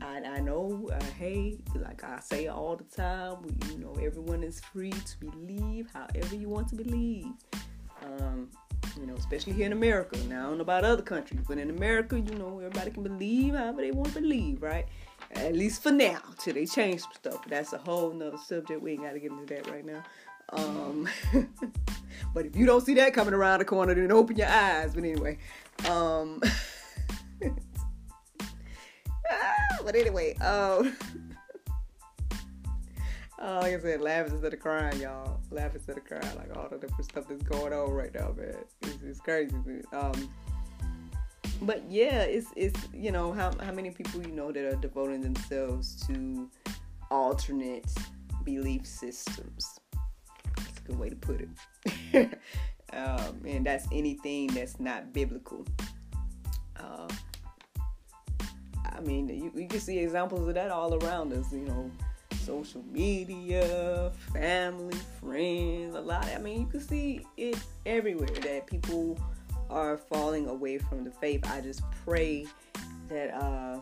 I, 0.00 0.22
I 0.24 0.40
know, 0.40 0.90
uh, 0.92 1.04
hey, 1.18 1.58
like 1.76 2.02
I 2.02 2.18
say 2.20 2.48
all 2.48 2.76
the 2.76 2.84
time, 2.84 3.38
you 3.70 3.78
know, 3.78 3.94
everyone 4.02 4.42
is 4.42 4.60
free 4.60 4.90
to 4.90 5.18
believe 5.18 5.88
however 5.92 6.34
you 6.34 6.48
want 6.48 6.68
to 6.68 6.76
believe. 6.76 7.26
Um, 8.04 8.48
you 9.00 9.06
know, 9.06 9.14
especially 9.14 9.52
here 9.52 9.66
in 9.66 9.72
America. 9.72 10.18
Now, 10.28 10.46
I 10.46 10.48
don't 10.48 10.58
know 10.58 10.62
about 10.62 10.84
other 10.84 11.02
countries, 11.02 11.40
but 11.46 11.56
in 11.58 11.70
America, 11.70 12.18
you 12.18 12.34
know, 12.34 12.58
everybody 12.58 12.90
can 12.90 13.02
believe 13.02 13.54
however 13.54 13.80
they 13.80 13.92
want 13.92 14.08
to 14.08 14.20
believe, 14.20 14.62
right? 14.62 14.86
At 15.34 15.54
least 15.54 15.82
for 15.82 15.90
now, 15.90 16.20
till 16.38 16.54
they 16.54 16.66
change 16.66 17.00
some 17.00 17.12
stuff. 17.14 17.44
That's 17.48 17.72
a 17.72 17.78
whole 17.78 18.12
nother 18.12 18.36
subject. 18.36 18.82
We 18.82 18.92
ain't 18.92 19.02
got 19.02 19.12
to 19.12 19.20
get 19.20 19.32
into 19.32 19.54
that 19.54 19.70
right 19.70 19.84
now. 19.84 20.02
Um, 20.52 21.08
but 22.34 22.46
if 22.46 22.54
you 22.56 22.66
don't 22.66 22.84
see 22.84 22.94
that 22.94 23.14
coming 23.14 23.34
around 23.34 23.60
the 23.60 23.64
corner, 23.64 23.94
then 23.94 24.12
open 24.12 24.36
your 24.36 24.48
eyes. 24.48 24.94
But 24.94 25.04
anyway, 25.04 25.38
um, 25.88 26.42
but 29.84 29.94
anyway, 29.94 30.34
um, 30.36 30.94
uh, 33.40 33.58
like 33.62 33.74
I 33.74 33.80
said, 33.80 34.00
laugh 34.00 34.28
instead 34.28 34.52
of 34.52 34.60
crying, 34.60 35.00
y'all. 35.00 35.40
Laugh 35.50 35.74
instead 35.74 35.96
of 35.96 36.04
crying, 36.04 36.36
like 36.36 36.56
all 36.56 36.68
the 36.68 36.78
different 36.78 37.04
stuff 37.04 37.24
that's 37.28 37.42
going 37.42 37.72
on 37.72 37.90
right 37.90 38.14
now, 38.14 38.34
man. 38.36 38.54
It's, 38.82 39.02
it's 39.02 39.20
crazy. 39.20 39.54
Um, 39.92 40.28
but 41.62 41.82
yeah, 41.88 42.22
it's 42.22 42.48
it's 42.56 42.88
you 42.92 43.12
know 43.12 43.32
how 43.32 43.52
how 43.60 43.72
many 43.72 43.90
people 43.90 44.22
you 44.22 44.32
know 44.32 44.52
that 44.52 44.64
are 44.64 44.76
devoting 44.76 45.20
themselves 45.20 46.06
to 46.06 46.48
alternate 47.10 47.86
belief 48.44 48.86
systems. 48.86 49.78
That's 50.56 50.78
a 50.78 50.82
good 50.82 50.98
way 50.98 51.08
to 51.08 51.16
put 51.16 51.40
it. 51.40 52.38
um, 52.92 53.42
and 53.46 53.66
that's 53.66 53.86
anything 53.92 54.48
that's 54.48 54.80
not 54.80 55.12
biblical. 55.12 55.66
Uh, 56.76 57.08
I 58.84 59.00
mean, 59.00 59.28
you, 59.28 59.52
you 59.54 59.68
can 59.68 59.80
see 59.80 59.98
examples 59.98 60.46
of 60.48 60.54
that 60.54 60.70
all 60.70 60.94
around 60.94 61.32
us. 61.32 61.52
You 61.52 61.66
know, 61.66 61.90
social 62.44 62.82
media, 62.90 64.12
family, 64.32 64.96
friends, 65.20 65.94
a 65.94 66.00
lot. 66.00 66.26
I 66.34 66.38
mean, 66.38 66.60
you 66.60 66.66
can 66.66 66.80
see 66.80 67.24
it 67.36 67.58
everywhere 67.86 68.28
that 68.42 68.66
people 68.66 69.18
are 69.72 69.96
falling 69.96 70.48
away 70.48 70.78
from 70.78 71.04
the 71.04 71.10
faith. 71.10 71.48
I 71.50 71.60
just 71.60 71.82
pray 72.04 72.46
that, 73.08 73.34
uh, 73.34 73.80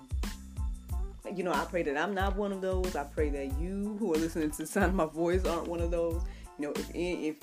you 1.35 1.45
know, 1.45 1.53
I 1.53 1.65
pray 1.65 1.83
that 1.83 1.97
I'm 1.97 2.15
not 2.15 2.37
one 2.37 2.53
of 2.53 2.61
those. 2.61 2.97
I 2.97 3.05
pray 3.05 3.29
that 3.31 3.59
you 3.59 3.97
who 3.99 4.15
are 4.15 4.19
listening 4.19 4.51
to 4.53 4.59
the 4.59 4.67
sound 4.67 4.87
of 4.87 4.95
my 4.95 5.07
voice 5.07 5.45
aren't 5.45 5.69
one 5.69 5.81
of 5.81 5.91
those. 5.91 6.23
You 6.59 6.67
know, 6.67 6.73
if 6.73 6.91
any, 6.91 7.29
if 7.29 7.37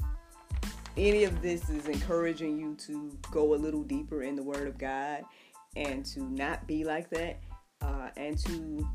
any 0.96 1.24
of 1.25 1.42
this 1.42 1.70
is 1.70 1.88
encouraging 1.88 2.58
you 2.60 2.75
to 2.75 3.18
go 3.32 3.54
a 3.54 3.58
little 3.58 3.84
deeper 3.84 4.24
in 4.24 4.36
the 4.36 4.44
Word 4.44 4.68
of 4.68 4.77
God 4.77 5.24
and 5.75 6.06
to 6.08 6.24
not 6.24 6.66
be 6.68 6.84
like 6.84 7.10
that, 7.12 7.39
uh, 7.82 8.10
and 8.18 8.38
to 8.39 8.88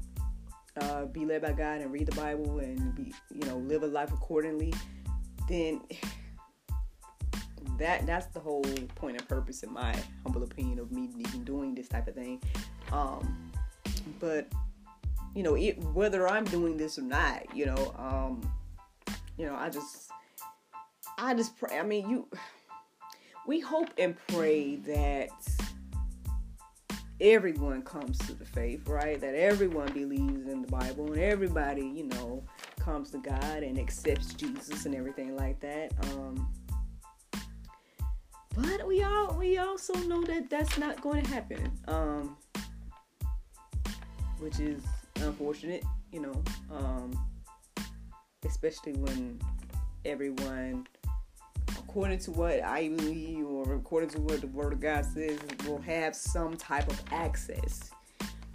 uh, 0.81 1.05
be 1.07 1.25
led 1.25 1.43
by 1.43 1.53
God 1.53 1.81
and 1.81 1.93
read 1.93 2.07
the 2.07 2.17
Bible 2.17 2.59
and 2.59 2.95
be, 2.95 3.13
you 3.33 3.47
know, 3.47 3.59
live 3.59 3.83
a 3.83 3.87
life 3.87 4.13
accordingly, 4.13 4.73
then 5.49 5.81
that 7.79 8.07
that's 8.07 8.27
the 8.27 8.41
whole 8.41 8.63
point 8.95 9.17
and 9.17 9.29
purpose, 9.29 9.63
in 9.63 9.73
my 9.73 9.95
humble 10.23 10.43
opinion, 10.43 10.79
of 10.79 10.93
me 10.93 11.11
even 11.19 11.45
doing 11.45 11.75
this 11.75 11.89
type 11.89 12.09
of 12.09 12.15
thing. 12.15 12.41
Um, 12.93 13.51
but 14.21 14.47
you 15.35 15.43
know, 15.43 15.55
it, 15.55 15.79
whether 15.95 16.29
I'm 16.29 16.45
doing 16.45 16.77
this 16.77 16.99
or 16.99 17.03
not, 17.03 17.55
you 17.55 17.67
know, 17.67 17.95
um, 17.99 18.53
you 19.39 19.47
know, 19.47 19.55
I 19.55 19.71
just, 19.71 20.11
I 21.19 21.35
just 21.35 21.57
pray. 21.57 21.79
I 21.79 21.83
mean, 21.83 22.09
you, 22.09 22.29
we 23.47 23.61
hope 23.61 23.89
and 23.97 24.15
pray 24.29 24.77
that 24.77 25.31
everyone 27.21 27.83
comes 27.83 28.19
to 28.19 28.35
the 28.35 28.45
faith, 28.45 28.87
right? 28.87 29.21
That 29.21 29.35
everyone 29.35 29.93
believes 29.93 30.49
in 30.49 30.63
the 30.63 30.69
Bible 30.69 31.13
and 31.13 31.23
everybody, 31.23 31.87
you 31.87 32.05
know, 32.05 32.45
comes 32.79 33.11
to 33.13 33.19
God 33.19 33.63
and 33.63 33.79
accepts 33.79 34.35
Jesus 34.35 34.87
and 34.87 34.95
everything 34.95 35.37
like 35.37 35.61
that. 35.61 35.93
Um, 36.13 36.53
but 38.55 38.87
we 38.87 39.03
all 39.03 39.35
we 39.39 39.59
also 39.59 39.95
know 39.95 40.23
that 40.25 40.51
that's 40.51 40.79
not 40.79 41.01
going 41.01 41.25
to 41.25 41.31
happen, 41.31 41.71
um, 41.89 42.37
which 44.39 44.61
is 44.61 44.83
unfortunate, 45.17 45.85
you 46.13 46.21
know, 46.21 46.43
um, 46.71 47.19
especially 48.45 48.93
when 48.95 49.41
everyone 50.05 50.87
according 51.93 52.19
to 52.19 52.31
what 52.31 52.63
I 52.63 52.89
believe 52.89 53.47
or 53.47 53.75
according 53.75 54.09
to 54.11 54.21
what 54.23 54.41
the 54.41 54.47
Word 54.47 54.73
of 54.73 54.81
God 54.81 55.05
says, 55.05 55.39
will 55.67 55.81
have 55.83 56.17
some 56.17 56.57
type 56.57 56.89
of 56.89 56.99
access 57.11 57.91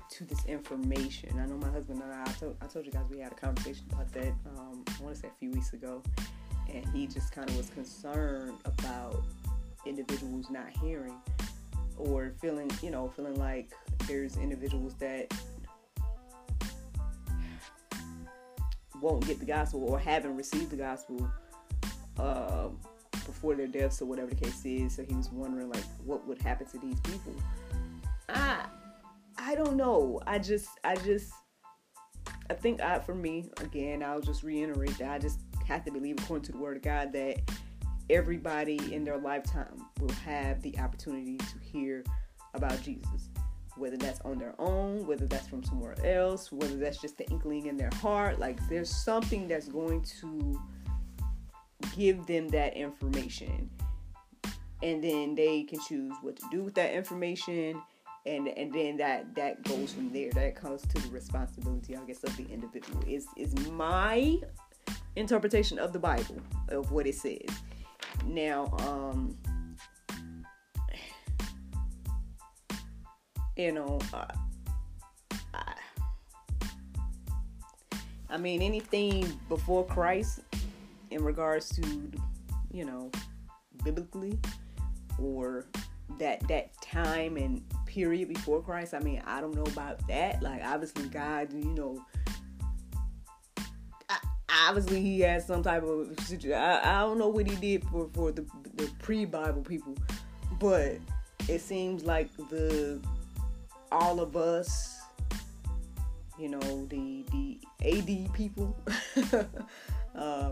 to 0.09 0.23
this 0.23 0.43
information. 0.45 1.39
I 1.39 1.45
know 1.45 1.57
my 1.57 1.69
husband 1.69 2.01
and 2.01 2.11
I, 2.11 2.23
I 2.23 2.33
told, 2.33 2.57
I 2.61 2.65
told 2.65 2.85
you 2.87 2.91
guys 2.91 3.03
we 3.11 3.19
had 3.19 3.31
a 3.31 3.35
conversation 3.35 3.85
about 3.91 4.11
that, 4.13 4.33
um, 4.57 4.83
I 4.87 5.03
want 5.03 5.15
to 5.15 5.21
say 5.21 5.27
a 5.27 5.39
few 5.39 5.51
weeks 5.51 5.73
ago, 5.73 6.01
and 6.73 6.83
he 6.87 7.05
just 7.05 7.31
kind 7.31 7.47
of 7.47 7.55
was 7.57 7.69
concerned 7.69 8.57
about 8.65 9.23
individuals 9.87 10.49
not 10.49 10.69
hearing 10.81 11.15
or 11.97 12.33
feeling, 12.41 12.69
you 12.81 12.91
know, 12.91 13.09
feeling 13.09 13.35
like 13.35 13.71
there's 14.07 14.37
individuals 14.37 14.93
that 14.95 15.33
won't 19.01 19.25
get 19.25 19.39
the 19.39 19.45
gospel 19.45 19.83
or 19.83 19.99
haven't 19.99 20.35
received 20.35 20.71
the 20.71 20.75
gospel 20.75 21.29
uh, 22.17 22.69
before 23.25 23.55
their 23.55 23.67
deaths 23.67 24.01
or 24.01 24.05
whatever 24.05 24.29
the 24.29 24.35
case 24.35 24.65
is. 24.65 24.95
So 24.95 25.03
he 25.03 25.13
was 25.13 25.29
wondering 25.31 25.69
like 25.69 25.83
what 26.03 26.27
would 26.27 26.41
happen 26.41 26.67
to 26.67 26.77
these 26.79 26.99
people. 27.01 27.33
I 28.29 28.65
I 29.37 29.55
don't 29.55 29.77
know. 29.77 30.21
I 30.25 30.39
just 30.39 30.69
I 30.83 30.95
just 30.95 31.31
I 32.49 32.53
think 32.53 32.81
I 32.81 32.99
for 32.99 33.15
me 33.15 33.49
again 33.61 34.03
I'll 34.03 34.21
just 34.21 34.43
reiterate 34.43 34.97
that 34.97 35.11
I 35.11 35.19
just 35.19 35.39
have 35.67 35.83
to 35.85 35.91
believe 35.91 36.17
according 36.19 36.45
to 36.45 36.51
the 36.53 36.57
word 36.57 36.77
of 36.77 36.83
God 36.83 37.11
that 37.13 37.39
everybody 38.09 38.93
in 38.93 39.03
their 39.03 39.17
lifetime 39.17 39.85
will 39.99 40.13
have 40.25 40.61
the 40.61 40.77
opportunity 40.79 41.37
to 41.37 41.59
hear 41.61 42.03
about 42.53 42.81
Jesus. 42.81 43.29
Whether 43.75 43.97
that's 43.97 44.19
on 44.21 44.39
their 44.39 44.55
own, 44.57 45.05
whether 45.05 45.27
that's 45.27 45.47
from 45.47 45.63
somewhere 45.63 45.95
else, 46.03 46.51
whether 46.51 46.77
that's 46.77 46.99
just 46.99 47.17
the 47.17 47.29
inkling 47.29 47.67
in 47.67 47.77
their 47.77 47.91
heart, 48.01 48.39
like 48.39 48.59
there's 48.69 48.89
something 48.89 49.47
that's 49.47 49.67
going 49.67 50.01
to 50.21 50.59
give 51.95 52.25
them 52.25 52.47
that 52.49 52.75
information. 52.75 53.69
And 54.81 55.03
then 55.03 55.35
they 55.35 55.63
can 55.63 55.79
choose 55.79 56.13
what 56.21 56.37
to 56.37 56.45
do 56.51 56.63
with 56.63 56.75
that 56.75 56.93
information 56.93 57.81
and 58.27 58.49
and 58.49 58.73
then 58.73 58.97
that 58.97 59.33
that 59.35 59.63
goes 59.63 59.93
from 59.93 60.11
there. 60.11 60.29
That 60.31 60.55
comes 60.55 60.81
to 60.81 61.01
the 61.01 61.09
responsibility, 61.09 61.95
I 61.95 62.01
guess, 62.01 62.23
of 62.23 62.35
the 62.37 62.45
individual. 62.51 63.01
Is 63.07 63.25
is 63.37 63.55
my 63.69 64.37
interpretation 65.15 65.79
of 65.79 65.93
the 65.93 65.99
Bible 65.99 66.37
of 66.69 66.91
what 66.91 67.07
it 67.07 67.15
says. 67.15 67.49
Now, 68.27 68.71
um, 68.79 69.37
you 73.55 73.71
know, 73.71 73.99
uh, 74.13 74.27
I, 75.53 75.73
I 78.29 78.37
mean, 78.37 78.61
anything 78.61 79.39
before 79.49 79.85
Christ 79.85 80.41
in 81.09 81.23
regards 81.23 81.69
to, 81.69 82.11
you 82.71 82.85
know, 82.85 83.09
biblically 83.83 84.37
or 85.19 85.65
that 86.19 86.45
that 86.47 86.79
time 86.81 87.37
and 87.37 87.61
period 87.85 88.27
before 88.29 88.61
Christ. 88.61 88.93
I 88.93 88.99
mean, 88.99 89.21
I 89.25 89.41
don't 89.41 89.55
know 89.55 89.63
about 89.63 90.05
that. 90.07 90.43
Like, 90.43 90.61
obviously, 90.63 91.07
God, 91.07 91.51
you 91.53 91.73
know, 91.73 92.03
obviously 94.65 95.01
he 95.01 95.19
has 95.21 95.45
some 95.45 95.61
type 95.63 95.83
of 95.83 96.09
I, 96.45 96.81
I 96.83 97.01
don't 97.01 97.17
know 97.17 97.27
what 97.27 97.47
he 97.47 97.55
did 97.55 97.83
for 97.89 98.09
for 98.13 98.31
the, 98.31 98.45
the 98.75 98.89
pre-bible 98.99 99.61
people 99.61 99.95
but 100.59 100.97
it 101.47 101.61
seems 101.61 102.03
like 102.03 102.35
the 102.49 102.99
all 103.91 104.19
of 104.19 104.35
us 104.35 104.99
you 106.39 106.49
know 106.49 106.85
the 106.87 107.25
the 107.31 107.59
ad 107.85 108.33
people 108.33 108.75
um 110.15 110.51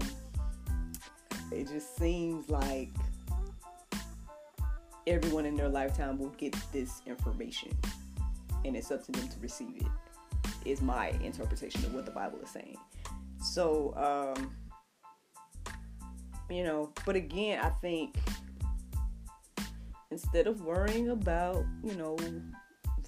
it 1.52 1.68
just 1.68 1.98
seems 1.98 2.50
like 2.50 2.90
everyone 5.08 5.46
in 5.46 5.56
their 5.56 5.70
lifetime 5.70 6.18
will 6.18 6.30
get 6.30 6.56
this 6.72 7.02
information 7.06 7.72
and 8.64 8.76
it's 8.76 8.90
up 8.90 9.04
to 9.06 9.12
them 9.12 9.28
to 9.28 9.40
receive 9.40 9.76
it 9.78 9.88
is 10.68 10.82
my 10.82 11.10
interpretation 11.24 11.86
of 11.86 11.94
what 11.94 12.06
the 12.06 12.12
bible 12.12 12.40
is 12.42 12.50
saying 12.50 12.78
so, 13.46 13.94
um, 13.96 14.56
you 16.50 16.64
know, 16.64 16.92
but 17.06 17.16
again, 17.16 17.60
I 17.62 17.70
think 17.70 18.16
instead 20.12 20.48
of 20.48 20.62
worrying 20.62 21.10
about, 21.10 21.64
you 21.84 21.96
know, 21.96 22.18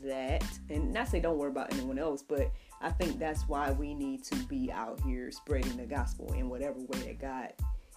that, 0.03 0.43
and 0.69 0.93
not 0.93 1.07
say 1.07 1.19
don't 1.19 1.37
worry 1.37 1.49
about 1.49 1.73
anyone 1.73 1.97
else, 1.97 2.21
but 2.21 2.51
I 2.81 2.91
think 2.91 3.19
that's 3.19 3.47
why 3.47 3.71
we 3.71 3.93
need 3.93 4.23
to 4.25 4.35
be 4.45 4.71
out 4.71 5.01
here 5.01 5.31
spreading 5.31 5.75
the 5.75 5.85
gospel 5.85 6.31
in 6.33 6.49
whatever 6.49 6.79
way 6.79 6.99
that 6.99 7.19
God 7.19 7.53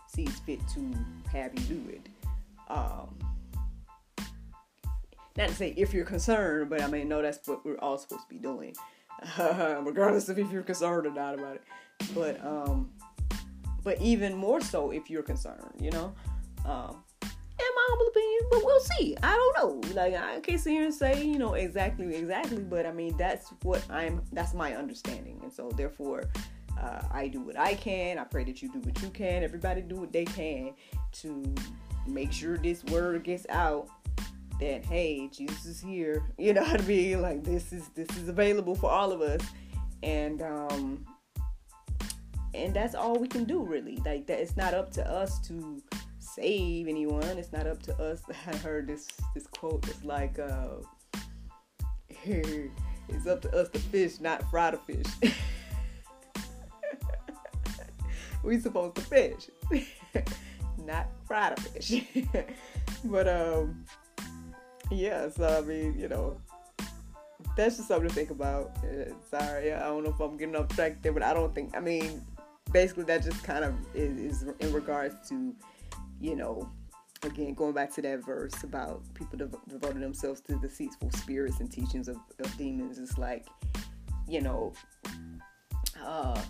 sees 0.09 0.38
fit 0.41 0.61
to 0.75 0.93
have 1.31 1.53
you 1.55 1.77
do 1.77 1.91
it. 1.91 2.09
Um, 2.69 3.19
not 5.37 5.49
to 5.49 5.55
say 5.55 5.75
if 5.77 5.93
you're 5.93 6.05
concerned, 6.05 6.71
but 6.71 6.81
I 6.81 6.88
mean, 6.88 7.09
no, 7.09 7.23
that's 7.23 7.47
what 7.47 7.64
we're 7.64 7.79
all 7.79 7.99
supposed 7.99 8.23
to 8.23 8.29
be 8.29 8.41
doing, 8.41 8.75
regardless 9.38 10.29
of 10.29 10.38
if 10.38 10.51
you're 10.51 10.62
concerned 10.62 11.07
or 11.07 11.12
not 11.12 11.35
about 11.35 11.57
it 11.57 11.62
but 12.15 12.45
um, 12.45 12.91
but 13.83 14.01
even 14.01 14.37
more 14.37 14.61
so 14.61 14.91
if 14.91 15.11
you're 15.11 15.23
concerned, 15.23 15.73
you 15.81 15.91
know. 15.91 16.15
Um, 16.65 17.03
in 17.61 17.75
my 17.75 17.87
humble 17.89 18.07
opinion, 18.09 18.41
but 18.51 18.65
we'll 18.65 18.81
see. 18.81 19.17
I 19.23 19.35
don't 19.35 19.85
know. 19.85 19.95
Like 19.95 20.15
I 20.15 20.41
can't 20.41 20.61
sit 20.61 20.71
here 20.71 20.85
and 20.85 20.95
say, 20.95 21.25
you 21.25 21.39
know, 21.39 21.55
exactly, 21.55 22.15
exactly. 22.15 22.63
But 22.63 22.87
I 22.87 22.93
mean, 22.93 23.17
that's 23.17 23.51
what 23.63 23.85
I'm. 23.91 24.23
That's 24.33 24.55
my 24.55 24.75
understanding, 24.75 25.41
and 25.43 25.53
so 25.53 25.71
therefore, 25.77 26.25
uh, 26.81 27.03
I 27.11 27.29
do 27.29 27.41
what 27.41 27.59
I 27.59 27.75
can. 27.75 28.19
I 28.19 28.25
pray 28.25 28.45
that 28.45 28.63
you 28.63 28.73
do 28.73 28.81
what 28.81 29.01
you 29.03 29.11
can. 29.11 29.43
Everybody 29.43 29.83
do 29.83 29.97
what 29.97 30.13
they 30.13 30.25
can 30.25 30.75
to 31.13 31.55
make 32.07 32.33
sure 32.33 32.57
this 32.57 32.85
word 32.85 33.25
gets 33.25 33.47
out. 33.49 33.89
That 34.59 34.85
hey, 34.85 35.29
Jesus 35.33 35.65
is 35.67 35.81
here. 35.81 36.23
You 36.39 36.55
know 36.55 36.63
what 36.63 36.81
I 36.81 36.85
mean? 36.85 37.23
Like 37.23 37.45
this 37.45 37.73
is 37.73 37.89
this 37.89 38.09
is 38.17 38.29
available 38.29 38.75
for 38.75 38.91
all 38.91 39.13
of 39.13 39.21
us, 39.21 39.43
and 40.03 40.41
um, 40.43 41.05
and 42.55 42.75
that's 42.75 42.95
all 42.95 43.17
we 43.17 43.29
can 43.29 43.45
do 43.45 43.63
really 43.63 43.97
like 44.05 44.27
that 44.27 44.41
it's 44.41 44.57
not 44.57 44.75
up 44.75 44.91
to 44.91 45.09
us 45.09 45.39
to 45.41 45.83
save 46.19 46.89
anyone 46.89 47.39
it's 47.39 47.53
not 47.53 47.67
up 47.67 47.83
to 47.83 47.97
us 48.03 48.23
i 48.47 48.57
heard 48.57 48.87
this 48.87 49.09
this 49.35 49.47
quote 49.47 49.87
it's 49.89 50.05
like 50.05 50.39
uh 50.39 50.77
it's 52.25 53.27
up 53.27 53.41
to 53.41 53.55
us 53.57 53.69
to 53.71 53.79
fish 53.79 54.21
not 54.21 54.49
fry 54.51 54.71
the 54.71 54.77
fish 54.79 55.07
we 58.43 58.59
supposed 58.59 58.95
to 58.95 59.03
fish 59.03 59.51
not 60.79 61.09
fry 61.27 61.53
the 61.55 61.61
fish 61.61 62.05
but 63.05 63.29
um 63.29 63.85
yeah 64.91 65.29
so 65.29 65.47
i 65.47 65.61
mean 65.61 65.99
you 65.99 66.09
know 66.09 66.37
that's 67.57 67.77
just 67.77 67.89
something 67.89 68.09
to 68.09 68.15
think 68.15 68.31
about. 68.31 68.71
Uh, 68.83 69.13
sorry, 69.31 69.73
I 69.73 69.81
don't 69.81 70.05
know 70.05 70.11
if 70.11 70.21
I'm 70.21 70.37
getting 70.37 70.57
off 70.57 70.69
track 70.69 71.03
there, 71.03 71.13
but 71.13 71.23
I 71.23 71.35
don't 71.35 71.55
think. 71.55 71.77
I 71.77 71.81
mean, 71.81 72.23
basically 72.73 73.05
that 73.05 73.23
just 73.23 73.43
kind 73.45 73.65
of 73.65 73.75
is, 73.95 74.43
is 74.43 74.49
in 74.61 74.73
regards 74.73 75.29
to 75.29 75.55
you 76.21 76.37
know 76.37 76.71
again 77.23 77.55
going 77.55 77.73
back 77.73 77.93
to 77.93 78.03
that 78.03 78.25
verse 78.25 78.63
about 78.63 79.03
people 79.15 79.39
dev- 79.39 79.55
devoting 79.69 80.01
themselves 80.01 80.41
to 80.41 80.55
deceitful 80.57 81.11
spirits 81.13 81.61
and 81.61 81.71
teachings 81.71 82.09
of, 82.09 82.17
of 82.39 82.57
demons. 82.57 82.99
It's 82.99 83.19
like 83.19 83.47
you 84.31 84.41
know 84.41 84.73
uh 86.05 86.41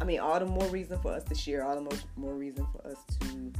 i 0.00 0.04
mean 0.04 0.18
all 0.18 0.38
the 0.40 0.46
more 0.46 0.66
reason 0.66 0.98
for 0.98 1.12
us 1.12 1.22
to 1.24 1.34
share 1.34 1.64
all 1.64 1.76
the 1.76 1.80
more, 1.80 1.98
more 2.16 2.34
reason 2.34 2.66
for 2.72 2.86
us 2.88 2.98
to 3.20 3.52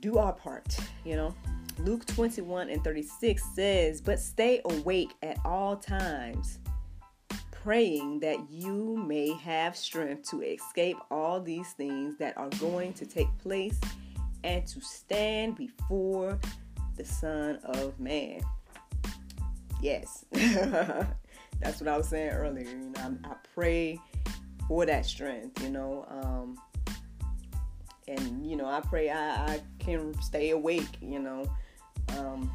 do 0.00 0.18
our 0.18 0.32
part 0.32 0.76
you 1.04 1.14
know? 1.16 1.34
Luke 1.78 2.04
21 2.06 2.68
and 2.70 2.82
36 2.82 3.42
says 3.54 4.00
but 4.00 4.18
stay 4.18 4.60
awake 4.64 5.12
at 5.22 5.38
all 5.44 5.76
times 5.76 6.58
praying 7.62 8.20
that 8.20 8.38
you 8.50 8.96
may 9.06 9.32
have 9.34 9.76
strength 9.76 10.28
to 10.30 10.42
escape 10.42 10.96
all 11.10 11.40
these 11.40 11.72
things 11.72 12.16
that 12.18 12.36
are 12.38 12.48
going 12.60 12.92
to 12.94 13.04
take 13.04 13.28
place 13.38 13.78
and 14.44 14.66
to 14.66 14.80
stand 14.80 15.56
before 15.56 16.38
the 16.96 17.04
Son 17.04 17.58
of 17.64 17.98
Man. 18.00 18.40
Yes, 19.82 20.24
that's 20.32 21.80
what 21.80 21.88
I 21.88 21.96
was 21.96 22.08
saying 22.08 22.30
earlier. 22.30 22.68
You 22.68 22.92
know, 22.94 23.18
I, 23.24 23.28
I 23.28 23.34
pray 23.54 23.98
for 24.66 24.86
that 24.86 25.06
strength. 25.06 25.62
You 25.62 25.70
know, 25.70 26.06
um, 26.08 26.58
and 28.08 28.46
you 28.48 28.56
know, 28.56 28.66
I 28.66 28.80
pray 28.80 29.10
I, 29.10 29.54
I 29.54 29.60
can 29.78 30.18
stay 30.22 30.50
awake. 30.50 30.98
You 31.00 31.20
know, 31.20 31.44
um, 32.18 32.50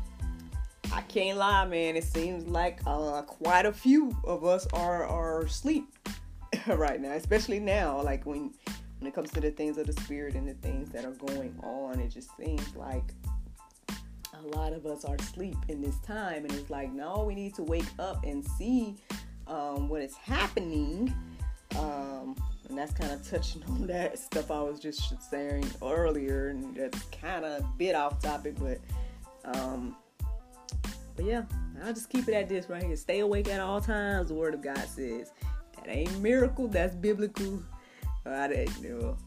I 0.95 1.01
can't 1.01 1.37
lie, 1.37 1.65
man. 1.65 1.97
It 1.97 2.05
seems 2.05 2.47
like 2.47 2.79
uh, 2.87 3.21
quite 3.23 3.65
a 3.65 3.73
few 3.73 4.15
of 4.23 4.45
us 4.45 4.65
are 4.71 5.03
are 5.03 5.41
asleep 5.41 5.93
right 6.67 7.01
now, 7.01 7.11
especially 7.11 7.59
now. 7.59 8.01
Like 8.01 8.25
when 8.25 8.53
when 8.99 9.09
it 9.09 9.13
comes 9.13 9.29
to 9.31 9.41
the 9.41 9.51
things 9.51 9.77
of 9.77 9.87
the 9.87 9.93
spirit 10.03 10.35
and 10.35 10.47
the 10.47 10.53
things 10.53 10.91
that 10.91 11.03
are 11.03 11.11
going 11.11 11.53
on, 11.61 11.99
it 11.99 12.11
just 12.11 12.29
seems 12.37 12.73
like 12.77 13.03
a 13.89 14.57
lot 14.57 14.71
of 14.71 14.85
us 14.85 15.03
are 15.03 15.15
asleep 15.15 15.57
in 15.67 15.81
this 15.81 15.99
time, 15.99 16.45
and 16.45 16.53
it's 16.53 16.69
like, 16.69 16.93
no, 16.93 17.25
we 17.27 17.35
need 17.35 17.55
to 17.55 17.63
wake 17.63 17.91
up 17.99 18.23
and 18.23 18.41
see 18.57 18.95
um, 19.47 19.89
what 19.89 20.01
is 20.01 20.15
happening. 20.15 21.13
Um, 21.77 22.37
and 22.69 22.77
that's 22.77 22.93
kind 22.93 23.11
of 23.11 23.29
touching 23.29 23.63
on 23.67 23.85
that 23.87 24.17
stuff 24.17 24.49
I 24.49 24.61
was 24.61 24.79
just 24.79 25.21
saying 25.29 25.69
earlier, 25.81 26.47
and 26.47 26.73
that's 26.73 27.03
kind 27.21 27.43
of 27.43 27.63
a 27.63 27.67
bit 27.77 27.95
off 27.95 28.21
topic, 28.21 28.55
but 28.57 28.79
um, 29.43 29.97
but 31.15 31.25
yeah, 31.25 31.43
I'll 31.83 31.93
just 31.93 32.09
keep 32.09 32.27
it 32.27 32.33
at 32.33 32.49
this 32.49 32.69
right 32.69 32.83
here. 32.83 32.95
Stay 32.95 33.19
awake 33.19 33.49
at 33.49 33.59
all 33.59 33.81
times, 33.81 34.29
the 34.29 34.33
word 34.33 34.53
of 34.53 34.61
God 34.61 34.77
says. 34.77 35.31
That 35.75 35.89
ain't 35.89 36.19
miracle, 36.19 36.67
that's 36.67 36.95
biblical. 36.95 37.61
I 38.25 38.47
didn't 38.47 38.81
know. 38.81 39.17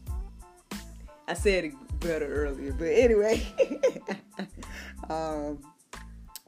I 1.27 1.33
said 1.33 1.65
it 1.65 1.73
better 1.99 2.25
earlier, 2.25 2.73
but 2.73 2.87
anyway. 2.87 3.45
um, 5.09 5.59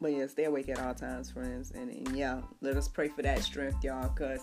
but 0.01 0.12
yeah, 0.12 0.25
stay 0.27 0.45
awake 0.45 0.69
at 0.69 0.80
all 0.80 0.95
times, 0.95 1.30
friends. 1.30 1.71
And, 1.71 1.91
and, 1.91 2.17
yeah, 2.17 2.41
let 2.62 2.75
us 2.75 2.88
pray 2.88 3.10
for 3.10 3.21
that 3.21 3.43
strength, 3.43 3.84
y'all, 3.84 4.10
because 4.10 4.41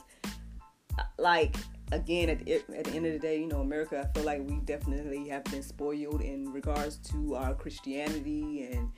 like 1.18 1.56
again 1.92 2.28
at 2.28 2.44
the, 2.44 2.54
at 2.54 2.84
the 2.84 2.90
end 2.92 3.06
of 3.06 3.12
the 3.12 3.18
day, 3.18 3.40
you 3.40 3.48
know, 3.48 3.61
America, 3.61 4.00
I 4.00 4.12
feel 4.16 4.24
like 4.24 4.48
we 4.48 4.56
definitely 4.61 5.28
have 5.28 5.44
been 5.44 5.62
spoiled 5.62 6.20
in 6.20 6.52
regards 6.52 6.98
to 7.11 7.34
our 7.34 7.54
Christianity 7.54 8.68
and 8.72 8.90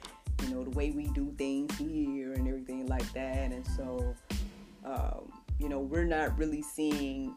you 0.43 0.55
know 0.55 0.65
the 0.65 0.71
way 0.71 0.91
we 0.91 1.09
do 1.09 1.33
things 1.37 1.77
here 1.77 2.33
and 2.33 2.47
everything 2.49 2.87
like 2.87 3.11
that. 3.13 3.53
And 3.53 3.67
so, 3.67 4.15
um, 4.85 5.33
you 5.59 5.69
know, 5.69 5.81
we're 5.81 6.05
not 6.05 6.39
really 6.39 6.63
seeing. 6.63 7.35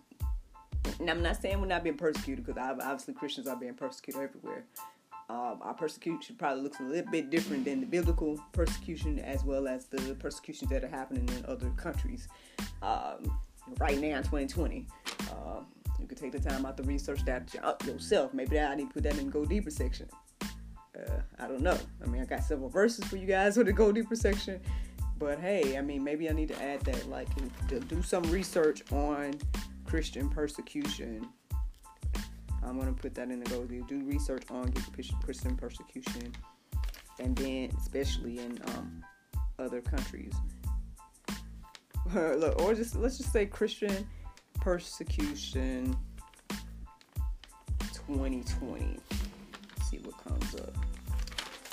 And 1.00 1.10
I'm 1.10 1.22
not 1.22 1.42
saying 1.42 1.62
we're 1.62 1.68
not 1.68 1.84
being 1.84 1.98
persecuted 1.98 2.46
because 2.46 2.62
obviously 2.62 3.14
Christians 3.14 3.48
are 3.48 3.56
being 3.56 3.74
persecuted 3.74 4.22
everywhere. 4.22 4.66
Um, 5.30 5.60
our 5.62 5.74
persecution 5.74 6.36
probably 6.36 6.64
looks 6.64 6.80
a 6.82 6.84
little 6.84 7.10
bit 7.10 7.30
different 7.30 7.64
than 7.64 7.80
the 7.80 7.86
biblical 7.86 8.38
persecution, 8.52 9.20
as 9.20 9.44
well 9.46 9.68
as 9.68 9.86
the 9.86 10.16
persecutions 10.16 10.70
that 10.70 10.84
are 10.84 10.90
happening 10.90 11.28
in 11.30 11.46
other 11.46 11.70
countries. 11.78 12.28
Um, 12.82 13.40
right 13.80 14.00
now 14.00 14.18
in 14.18 14.24
2020. 14.24 14.86
Uh, 15.32 15.62
you 16.00 16.08
could 16.08 16.18
take 16.18 16.32
the 16.32 16.40
time 16.40 16.66
out 16.66 16.76
to 16.78 16.84
research 16.84 17.24
that 17.26 17.54
yourself. 17.86 18.34
Maybe 18.34 18.60
I 18.60 18.76
need 18.76 18.88
to 18.88 18.94
put 18.94 19.04
that 19.04 19.18
in 19.18 19.28
the 19.28 19.32
go 19.32 19.46
deeper 19.46 19.70
section. 19.70 20.10
Uh, 20.98 21.22
I 21.40 21.48
don't 21.48 21.62
know. 21.62 21.78
I 22.04 22.08
mean, 22.08 22.22
I 22.22 22.26
got 22.26 22.44
several 22.44 22.70
verses 22.70 23.06
for 23.06 23.18
you 23.18 23.26
guys 23.26 23.56
for 23.56 23.64
the 23.64 23.74
go 23.74 23.92
deeper 23.92 24.16
section, 24.16 24.60
but 25.18 25.40
hey, 25.40 25.78
I 25.78 25.82
mean, 25.82 26.04
maybe 26.04 26.30
I 26.30 26.34
need 26.34 26.50
to 26.50 26.64
add 26.64 26.82
that, 26.82 27.10
like, 27.10 27.28
do 27.68 28.02
some 28.04 28.24
research 28.24 28.84
on 28.92 29.34
Christian 29.86 30.30
persecution. 30.30 31.28
I'm 32.66 32.80
gonna 32.80 32.94
put 32.94 33.16
that 33.16 33.30
in 33.30 33.40
the 33.40 33.50
go 33.50 33.64
deeper. 33.66 33.88
Do 33.88 34.04
research 34.06 34.44
on 34.50 34.72
Christian 35.24 35.56
persecution, 35.58 36.34
and 37.20 37.36
then 37.36 37.72
especially 37.80 38.40
in 38.40 38.60
um, 38.76 39.04
other 39.60 39.82
countries. 39.82 40.34
look, 42.14 42.62
or 42.62 42.74
just 42.74 42.96
let's 42.96 43.18
just 43.18 43.32
say 43.32 43.46
Christian 43.46 44.08
persecution 44.56 45.96
2020. 47.94 49.00
See 49.94 50.00
what 50.00 50.18
comes 50.24 50.56
up. 50.56 50.74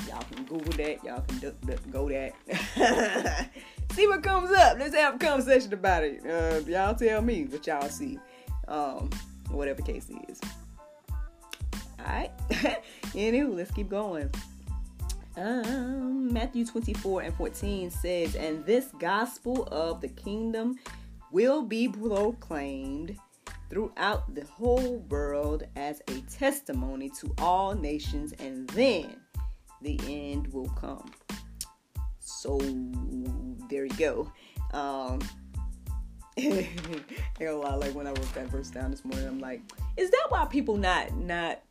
Y'all 0.07 0.23
can 0.31 0.45
Google 0.45 0.73
that. 0.75 1.03
Y'all 1.03 1.23
can 1.23 1.39
duck, 1.39 1.55
duck, 1.67 1.79
go 1.91 2.09
that. 2.11 3.51
see 3.93 4.07
what 4.07 4.23
comes 4.23 4.51
up. 4.51 4.79
Let's 4.79 4.95
have 4.95 5.15
a 5.15 5.19
conversation 5.19 5.73
about 5.73 6.05
it. 6.05 6.21
Uh, 6.27 6.61
y'all 6.67 6.95
tell 6.95 7.23
me 7.23 7.45
what 7.45 7.67
y'all 7.67 7.89
see. 7.89 8.19
Um, 8.69 9.09
whatever 9.49 9.81
case 9.81 10.11
is. 10.29 10.39
All 11.99 12.05
right. 12.07 12.31
Anywho, 13.15 13.57
let's 13.57 13.71
keep 13.71 13.89
going. 13.89 14.31
Um, 15.39 16.31
Matthew 16.31 16.67
24 16.67 17.23
and 17.23 17.35
14 17.35 17.91
says, 17.91 18.35
And 18.35 18.67
this 18.67 18.89
gospel 18.99 19.67
of 19.73 20.03
the 20.03 20.09
kingdom 20.09 20.77
will 21.31 21.63
be 21.63 21.89
proclaimed 21.89 23.17
throughout 23.71 24.35
the 24.35 24.45
whole 24.45 24.99
world 25.09 25.65
as 25.77 26.03
a 26.09 26.21
testimony 26.23 27.09
to 27.21 27.33
all 27.39 27.75
nations, 27.75 28.35
and 28.39 28.69
then 28.71 29.17
the 29.81 29.99
end 30.07 30.53
will 30.53 30.69
come. 30.71 31.11
So 32.19 32.59
there 33.71 33.87
you 33.87 33.97
go. 33.97 34.33
Um, 34.73 35.21
I 36.39 36.69
a 37.41 37.51
lot 37.51 37.81
like 37.81 37.95
when 37.95 38.07
I 38.07 38.11
wrote 38.11 38.35
that 38.35 38.49
verse 38.49 38.71
down 38.71 38.91
this 38.91 39.05
morning, 39.05 39.27
I'm 39.27 39.41
like, 39.41 39.63
is 39.97 40.11
that 40.11 40.27
why 40.29 40.45
people 40.47 40.77
not 40.77 41.17
not 41.17 41.63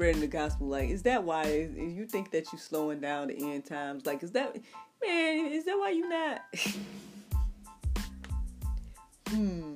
spreading 0.00 0.22
the 0.22 0.26
gospel. 0.26 0.66
Like, 0.66 0.88
is 0.88 1.02
that 1.02 1.24
why 1.24 1.68
you 1.76 2.06
think 2.06 2.30
that 2.30 2.50
you're 2.50 2.58
slowing 2.58 3.00
down 3.00 3.28
the 3.28 3.36
end 3.36 3.66
times? 3.66 4.06
Like, 4.06 4.22
is 4.22 4.30
that 4.30 4.56
man? 5.04 5.52
Is 5.52 5.66
that 5.66 5.76
why 5.76 5.90
you 5.90 6.08
not? 6.08 6.40
hmm. 9.28 9.69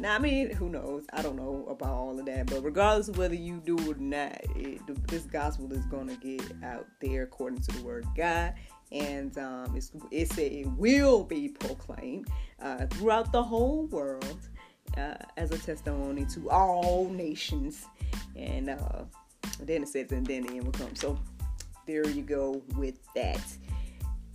Now, 0.00 0.14
I 0.14 0.18
mean, 0.18 0.50
who 0.54 0.70
knows? 0.70 1.04
I 1.12 1.20
don't 1.20 1.36
know 1.36 1.66
about 1.68 1.90
all 1.90 2.18
of 2.18 2.24
that, 2.24 2.46
but 2.46 2.64
regardless 2.64 3.08
of 3.08 3.18
whether 3.18 3.34
you 3.34 3.60
do 3.60 3.76
or 3.90 3.96
not, 3.96 4.40
it, 4.56 4.80
this 5.08 5.24
gospel 5.24 5.70
is 5.74 5.84
gonna 5.86 6.16
get 6.16 6.42
out 6.64 6.86
there 7.00 7.24
according 7.24 7.60
to 7.60 7.72
the 7.76 7.82
word 7.84 8.04
of 8.04 8.16
God, 8.16 8.54
and 8.90 9.36
um, 9.36 9.78
it 10.10 10.32
said 10.32 10.52
it 10.52 10.66
will 10.78 11.22
be 11.22 11.48
proclaimed 11.50 12.28
uh, 12.62 12.86
throughout 12.86 13.30
the 13.30 13.42
whole 13.42 13.88
world 13.88 14.48
uh, 14.96 15.16
as 15.36 15.50
a 15.50 15.58
testimony 15.58 16.24
to 16.32 16.50
all 16.50 17.06
nations, 17.10 17.84
and 18.34 18.70
uh, 18.70 19.02
then 19.60 19.82
it 19.82 19.88
says, 19.88 20.10
and 20.12 20.26
then 20.26 20.46
the 20.46 20.54
end 20.54 20.64
will 20.64 20.72
come. 20.72 20.94
So 20.94 21.18
there 21.86 22.08
you 22.08 22.22
go 22.22 22.62
with 22.74 22.98
that. 23.14 23.42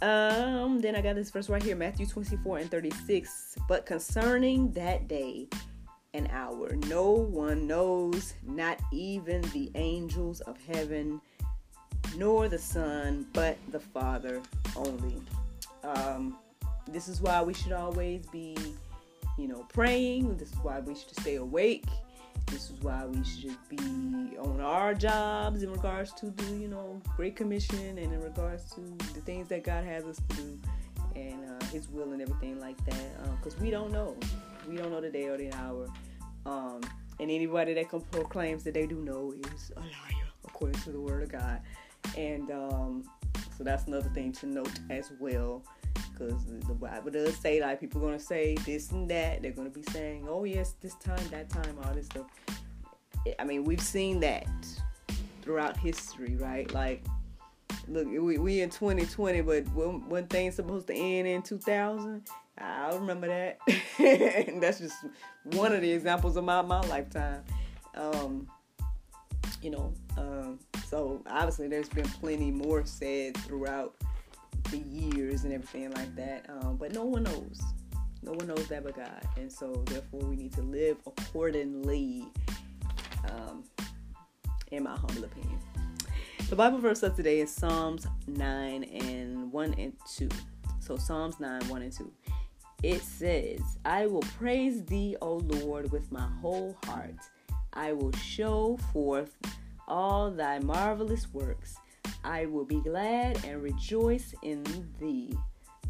Um, 0.02 0.80
then 0.80 0.96
I 0.96 1.02
got 1.02 1.16
this 1.16 1.32
verse 1.32 1.50
right 1.50 1.64
here, 1.64 1.76
Matthew 1.76 2.06
24 2.06 2.60
and 2.60 2.72
36. 2.72 3.58
But 3.68 3.86
concerning 3.86 4.72
that 4.74 5.08
day 5.08 5.48
and 6.14 6.28
hour, 6.32 6.76
no 6.88 7.12
one 7.12 7.68
knows, 7.68 8.34
not 8.44 8.80
even 8.92 9.42
the 9.54 9.72
angels 9.76 10.42
of 10.42 10.58
heaven, 10.66 11.22
nor 12.18 12.48
the 12.50 12.60
Son, 12.60 13.26
but 13.34 13.58
the 13.72 13.80
Father 13.80 14.42
only. 14.76 15.22
Um, 15.84 16.38
this 16.88 17.08
is 17.08 17.22
why 17.22 17.42
we 17.42 17.54
should 17.54 17.72
always 17.72 18.26
be, 18.28 18.56
you 19.38 19.48
know, 19.48 19.66
praying. 19.74 20.38
This 20.38 20.52
is 20.52 20.58
why 20.60 20.80
we 20.80 20.96
should 20.96 21.20
stay 21.20 21.36
awake 21.36 21.86
this 22.48 22.70
is 22.70 22.82
why 22.82 23.06
we 23.06 23.24
should 23.24 23.58
be 23.70 24.38
on 24.38 24.62
our 24.62 24.94
jobs 24.94 25.64
in 25.64 25.72
regards 25.72 26.14
to 26.14 26.30
the, 26.32 26.56
you 26.56 26.68
know, 26.68 27.02
Great 27.16 27.36
Commission 27.36 27.98
and 27.98 28.14
in 28.14 28.22
regards 28.22 28.70
to 28.72 28.82
the 29.14 29.22
things 29.22 29.48
that 29.50 29.64
God 29.64 29.84
has 29.84 30.04
us 30.06 30.20
to 30.30 30.36
do 30.36 30.60
and 31.16 31.50
uh, 31.50 31.66
His 31.68 31.90
will 31.90 32.12
and 32.12 32.22
everything 32.22 32.60
like 32.60 32.84
that. 32.86 33.38
Because 33.38 33.56
um, 33.56 33.64
we 33.64 33.72
don't 33.72 33.92
know. 33.92 34.16
We 34.70 34.78
don't 34.78 34.92
know 34.92 35.02
the 35.02 35.10
day 35.10 35.26
or 35.26 35.38
the 35.38 35.52
hour. 35.54 35.88
Um, 36.46 36.82
and 37.20 37.32
anybody 37.32 37.74
that 37.74 37.90
can 37.90 38.02
proclaims 38.02 38.64
that 38.64 38.74
they 38.74 38.86
do 38.86 38.98
know 39.02 39.34
is 39.54 39.72
a 39.76 39.80
liar, 39.80 40.26
according 40.46 40.80
to 40.82 40.92
the 40.92 41.00
Word 41.00 41.24
of 41.24 41.32
God. 41.32 41.62
And 42.18 42.52
um, 42.52 43.04
so 43.58 43.64
that's 43.64 43.88
another 43.88 44.10
thing 44.10 44.32
to 44.34 44.46
note 44.46 44.80
as 44.90 45.12
well 45.20 45.64
because 46.16 46.46
the 46.46 46.74
Bible 46.74 47.12
does 47.12 47.36
say 47.36 47.62
like 47.62 47.80
people 47.80 48.02
gonna 48.02 48.20
say 48.20 48.56
this 48.66 48.92
and 48.92 49.10
that. 49.10 49.42
They're 49.42 49.52
gonna 49.52 49.70
be 49.70 49.84
saying, 49.84 50.28
"Oh 50.30 50.44
yes, 50.44 50.76
this 50.82 50.96
time, 50.96 51.28
that 51.32 51.50
time, 51.50 51.78
all 51.84 51.94
this 51.94 52.06
stuff." 52.06 52.28
I 53.40 53.44
mean, 53.44 53.64
we've 53.64 53.82
seen 53.82 54.20
that 54.22 54.48
throughout 55.42 55.78
history, 55.78 56.36
right? 56.36 56.72
Like, 56.74 57.04
look, 57.88 58.08
we, 58.08 58.38
we 58.38 58.62
in 58.62 58.70
2020, 58.70 59.42
but 59.42 59.68
when, 59.70 60.08
when 60.10 60.28
things 60.28 60.56
supposed 60.56 60.88
to 60.88 60.94
end 60.94 61.28
in 61.28 61.42
2000, 61.42 62.22
I 62.58 62.94
remember 62.94 63.28
that. 63.28 63.60
and 64.00 64.62
that's 64.62 64.80
just 64.80 64.96
one 65.44 65.74
of 65.74 65.82
the 65.82 65.92
examples 65.92 66.38
of 66.38 66.44
my 66.44 66.62
my 66.62 66.82
lifetime. 66.82 67.44
Um, 67.96 68.48
you 69.62 69.72
know, 69.72 69.94
um, 70.18 70.60
so 70.88 71.24
obviously 71.28 71.68
there's 71.68 71.90
been 71.90 72.08
plenty 72.08 72.52
more 72.52 72.86
said 72.86 73.36
throughout 73.38 73.96
the 74.72 74.78
years 74.78 75.44
and 75.44 75.54
everything 75.54 75.92
like 75.92 76.16
that. 76.16 76.46
Um, 76.50 76.78
but 76.78 76.94
no 76.94 77.04
one 77.06 77.24
knows. 77.24 77.62
No 78.22 78.32
one 78.32 78.48
knows 78.48 78.68
that 78.68 78.84
but 78.84 78.96
God. 78.96 79.22
And 79.38 79.52
so, 79.52 79.84
therefore, 79.86 80.22
we 80.22 80.36
need 80.36 80.54
to 80.54 80.62
live 80.62 80.98
accordingly, 81.06 82.26
um, 83.30 83.64
in 84.72 84.84
my 84.84 84.96
humble 84.96 85.26
opinion. 85.26 85.60
The 86.50 86.56
Bible 86.56 86.80
verse 86.80 87.04
of 87.04 87.16
today 87.16 87.40
is 87.40 87.52
Psalms 87.52 88.08
9 88.28 88.84
and 88.84 89.52
1 89.52 89.74
and 89.76 89.94
2. 90.16 90.30
So, 90.80 90.96
Psalms 90.96 91.40
9, 91.40 91.68
1 91.68 91.82
and 91.82 91.92
2. 91.92 92.12
It 92.84 93.02
says, 93.02 93.62
I 93.84 94.06
will 94.06 94.24
praise 94.38 94.84
thee, 94.86 95.16
O 95.22 95.38
Lord, 95.38 95.92
with 95.92 96.12
my 96.12 96.28
whole 96.42 96.78
heart. 96.86 97.16
I 97.74 97.94
will 97.94 98.12
show 98.14 98.78
forth 98.94 99.36
all 99.88 100.32
thy 100.32 100.60
marvelous 100.60 101.32
works. 101.34 101.76
I 102.24 102.46
will 102.46 102.66
be 102.66 102.82
glad 102.82 103.44
and 103.46 103.62
rejoice 103.62 104.34
in 104.42 104.64
thee. 105.00 105.36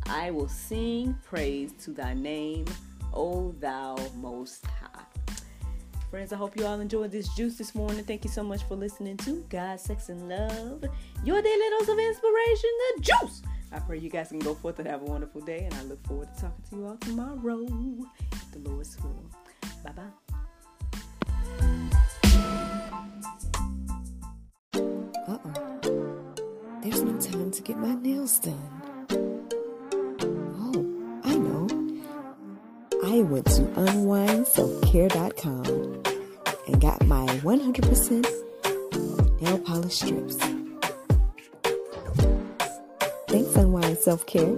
I 0.07 0.31
will 0.31 0.47
sing 0.47 1.17
praise 1.23 1.73
to 1.83 1.91
thy 1.91 2.13
name, 2.13 2.65
O 3.13 3.53
thou 3.59 3.97
most 4.15 4.65
high. 4.65 5.01
Friends, 6.09 6.31
I 6.31 6.37
hope 6.37 6.57
you 6.57 6.65
all 6.65 6.79
enjoyed 6.79 7.11
this 7.11 7.27
juice 7.35 7.57
this 7.57 7.75
morning. 7.75 8.03
Thank 8.03 8.23
you 8.23 8.29
so 8.29 8.43
much 8.43 8.63
for 8.63 8.75
listening 8.75 9.17
to 9.17 9.43
God, 9.49 9.79
Sex, 9.79 10.09
and 10.09 10.29
Love, 10.29 10.85
your 11.23 11.41
daily 11.41 11.69
dose 11.79 11.89
of 11.89 11.99
inspiration, 11.99 12.69
the 12.95 13.01
juice. 13.01 13.41
I 13.71 13.79
pray 13.79 13.97
you 13.97 14.09
guys 14.09 14.29
can 14.29 14.39
go 14.39 14.53
forth 14.53 14.79
and 14.79 14.87
have 14.87 15.01
a 15.01 15.05
wonderful 15.05 15.41
day, 15.41 15.65
and 15.65 15.73
I 15.73 15.83
look 15.83 16.05
forward 16.07 16.29
to 16.35 16.41
talking 16.41 16.63
to 16.69 16.75
you 16.75 16.85
all 16.85 16.97
tomorrow. 16.97 17.65
The 18.53 18.69
Lord's 18.69 18.97
will. 19.01 19.25
Bye 19.83 19.91
bye. 19.91 20.24
To 27.55 27.61
get 27.61 27.77
my 27.77 27.95
nails 27.95 28.39
done. 28.39 28.69
Oh, 30.59 30.85
I 31.23 31.35
know. 31.35 31.67
I 33.05 33.21
went 33.21 33.45
to 33.45 33.61
unwindselfcare.com 33.61 36.03
and 36.67 36.81
got 36.81 37.05
my 37.05 37.25
100% 37.27 39.41
nail 39.41 39.59
polish 39.59 39.95
strips. 39.95 40.35
Thanks, 43.29 43.55
Unwind 43.55 43.99
Self 43.99 44.25
Care. 44.25 44.57